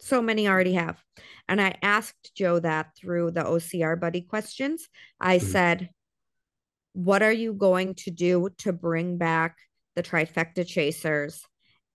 [0.00, 1.02] So many already have.
[1.48, 4.88] And I asked Joe that through the OCR buddy questions.
[5.20, 5.42] I Mhm.
[5.42, 5.90] said,
[6.94, 9.56] What are you going to do to bring back
[9.94, 11.44] the trifecta chasers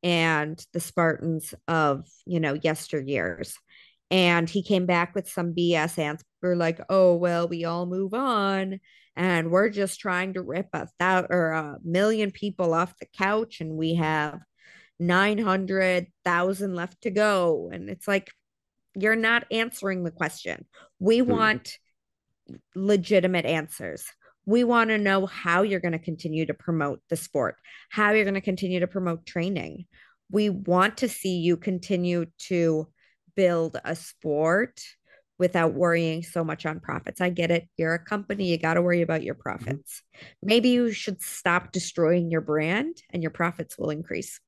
[0.03, 3.55] and the Spartans of, you know, yesteryears?
[4.11, 6.25] And he came back with some BS answer
[6.55, 8.79] like, oh, well, we all move on.
[9.15, 13.61] And we're just trying to rip a thousand or a million people off the couch,
[13.61, 14.39] and we have
[14.99, 17.69] 900,000 left to go.
[17.71, 18.31] And it's like,
[18.95, 20.65] you're not answering the question.
[20.99, 21.31] We Hmm.
[21.31, 21.77] want
[22.75, 24.05] legitimate answers.
[24.45, 27.55] We want to know how you're going to continue to promote the sport,
[27.89, 29.85] how you're going to continue to promote training.
[30.29, 32.87] We want to see you continue to
[33.35, 34.81] build a sport
[35.39, 37.19] without worrying so much on profits.
[37.19, 37.67] I get it.
[37.77, 40.01] You're a company, you got to worry about your profits.
[40.15, 40.25] Mm-hmm.
[40.43, 44.39] Maybe you should stop destroying your brand and your profits will increase.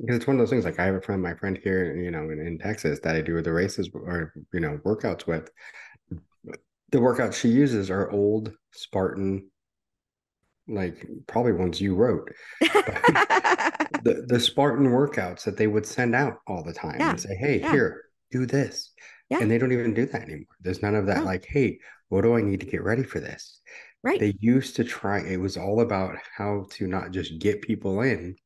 [0.00, 2.10] Because it's one of those things like I have a friend, my friend here, you
[2.10, 5.50] know, in, in Texas that I do the races or, you know, workouts with.
[6.90, 9.50] The workouts she uses are old Spartan,
[10.66, 12.30] like probably ones you wrote.
[12.60, 17.10] the, the Spartan workouts that they would send out all the time yeah.
[17.10, 17.70] and say, hey, yeah.
[17.72, 18.92] here, do this.
[19.30, 19.40] Yeah.
[19.40, 20.46] And they don't even do that anymore.
[20.60, 23.60] There's none of that, like, hey, what do I need to get ready for this?
[24.02, 24.18] Right.
[24.18, 28.36] They used to try, it was all about how to not just get people in,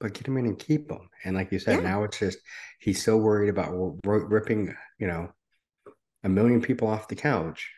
[0.00, 1.08] but get them in and keep them.
[1.24, 1.88] And like you said, yeah.
[1.88, 2.38] now it's just,
[2.80, 5.30] he's so worried about ripping, you know,
[6.24, 7.70] a million people off the couch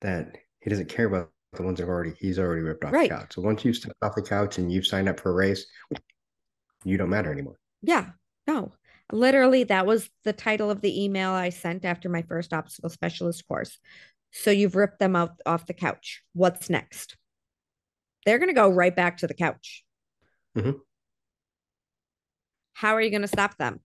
[0.00, 3.10] that he doesn't care about the ones that already, he's already ripped off right.
[3.10, 3.34] the couch.
[3.34, 5.66] So once you've stepped off the couch and you've signed up for a race,
[6.84, 7.58] you don't matter anymore.
[7.82, 8.06] Yeah.
[8.46, 8.72] No.
[9.12, 13.46] Literally, that was the title of the email I sent after my first obstacle specialist
[13.46, 13.78] course.
[14.32, 16.22] So you've ripped them out off the couch.
[16.32, 17.16] What's next?
[18.24, 19.84] They're going to go right back to the couch.
[20.56, 20.78] Mm-hmm.
[22.72, 23.80] How are you going to stop them?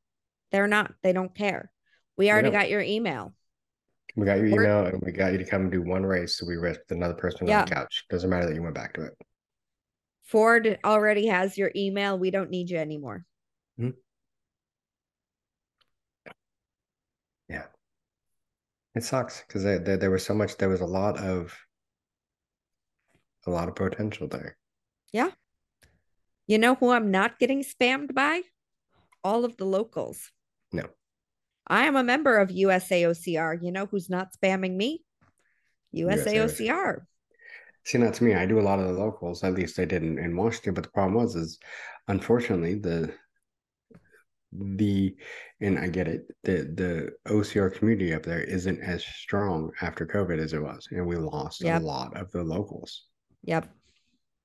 [0.52, 0.94] They're not.
[1.04, 1.70] They don't care.
[2.18, 3.34] We already got your email.
[4.20, 6.38] We got your email and we got you to come do one race.
[6.38, 7.62] So we risked another person yeah.
[7.62, 8.06] on the couch.
[8.10, 9.14] Doesn't matter that you went back to it.
[10.24, 12.20] Ford already has your email.
[12.20, 13.26] We don't need you anymore.
[13.80, 13.98] Mm-hmm.
[17.50, 17.64] Yeah.
[18.94, 21.58] It sucks because there was so much, there was a lot of,
[23.48, 24.58] a lot of potential there.
[25.14, 25.30] Yeah.
[26.46, 28.42] You know who I'm not getting spammed by?
[29.24, 30.32] All of the locals.
[30.72, 30.84] No.
[31.70, 33.62] I am a member of USAOCR.
[33.62, 35.04] You know who's not spamming me?
[35.96, 37.02] USAOCR.
[37.86, 38.34] See, not to me.
[38.36, 39.44] I do a lot of the locals.
[39.44, 40.74] At least I did in, in Washington.
[40.74, 41.60] But the problem was, is
[42.08, 43.14] unfortunately the
[44.52, 45.16] the
[45.62, 46.28] and I get it.
[46.44, 51.06] The the OCR community up there isn't as strong after COVID as it was, and
[51.06, 51.82] we lost yep.
[51.82, 53.06] a lot of the locals.
[53.44, 53.70] Yep.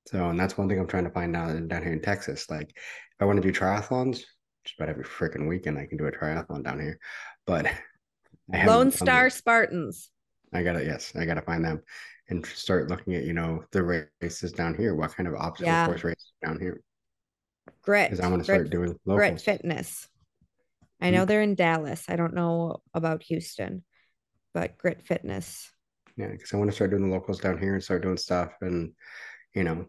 [0.07, 2.49] So, and that's one thing I'm trying to find out down here in Texas.
[2.49, 4.21] Like, if I want to do triathlons,
[4.65, 6.99] just about every freaking weekend I can do a triathlon down here.
[7.45, 7.67] But
[8.65, 10.09] Lone Star Spartans.
[10.53, 11.81] I gotta yes, I gotta find them
[12.29, 14.95] and start looking at you know the races down here.
[14.95, 15.85] What kind of obstacle yeah.
[15.85, 16.81] course races down here?
[17.81, 18.11] Grit.
[18.11, 19.17] Because I want to start doing locals.
[19.17, 20.07] Grit Fitness.
[21.01, 21.27] I know mm-hmm.
[21.27, 22.05] they're in Dallas.
[22.07, 23.83] I don't know about Houston,
[24.53, 25.71] but Grit Fitness.
[26.17, 28.53] Yeah, because I want to start doing the locals down here and start doing stuff
[28.61, 28.93] and
[29.53, 29.85] you know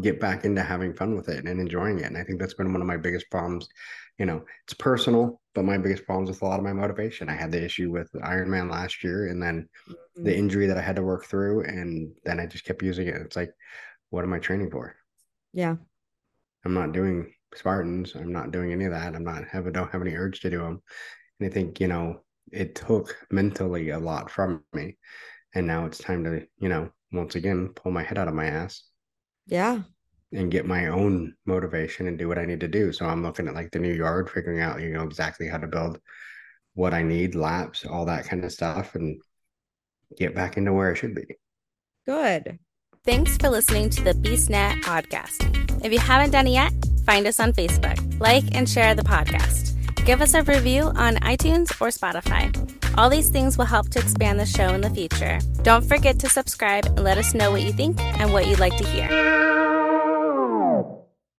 [0.00, 2.06] get back into having fun with it and enjoying it.
[2.06, 3.68] And I think that's been one of my biggest problems.
[4.18, 7.28] You know, it's personal, but my biggest problems with a lot of my motivation.
[7.28, 10.24] I had the issue with Ironman last year and then mm-hmm.
[10.24, 11.64] the injury that I had to work through.
[11.64, 13.16] And then I just kept using it.
[13.16, 13.52] It's like,
[14.10, 14.96] what am I training for?
[15.52, 15.76] Yeah.
[16.64, 18.14] I'm not doing Spartans.
[18.14, 19.14] I'm not doing any of that.
[19.14, 20.82] I'm not have don't have any urge to do them.
[21.38, 24.98] And I think, you know, it took mentally a lot from me.
[25.54, 28.46] And now it's time to, you know, once again, pull my head out of my
[28.46, 28.84] ass
[29.52, 29.82] yeah.
[30.32, 32.90] And get my own motivation and do what I need to do.
[32.90, 35.66] So I'm looking at like the new yard, figuring out, you know, exactly how to
[35.66, 36.00] build
[36.72, 39.20] what I need, laps, all that kind of stuff, and
[40.16, 41.26] get back into where I should be.
[42.06, 42.58] Good.
[43.04, 45.84] Thanks for listening to the BeastNet podcast.
[45.84, 46.72] If you haven't done it yet,
[47.04, 49.76] find us on Facebook, like and share the podcast.
[50.06, 52.50] Give us a review on iTunes or Spotify.
[52.98, 55.38] All these things will help to expand the show in the future.
[55.62, 58.76] Don't forget to subscribe and let us know what you think and what you'd like
[58.76, 59.08] to hear.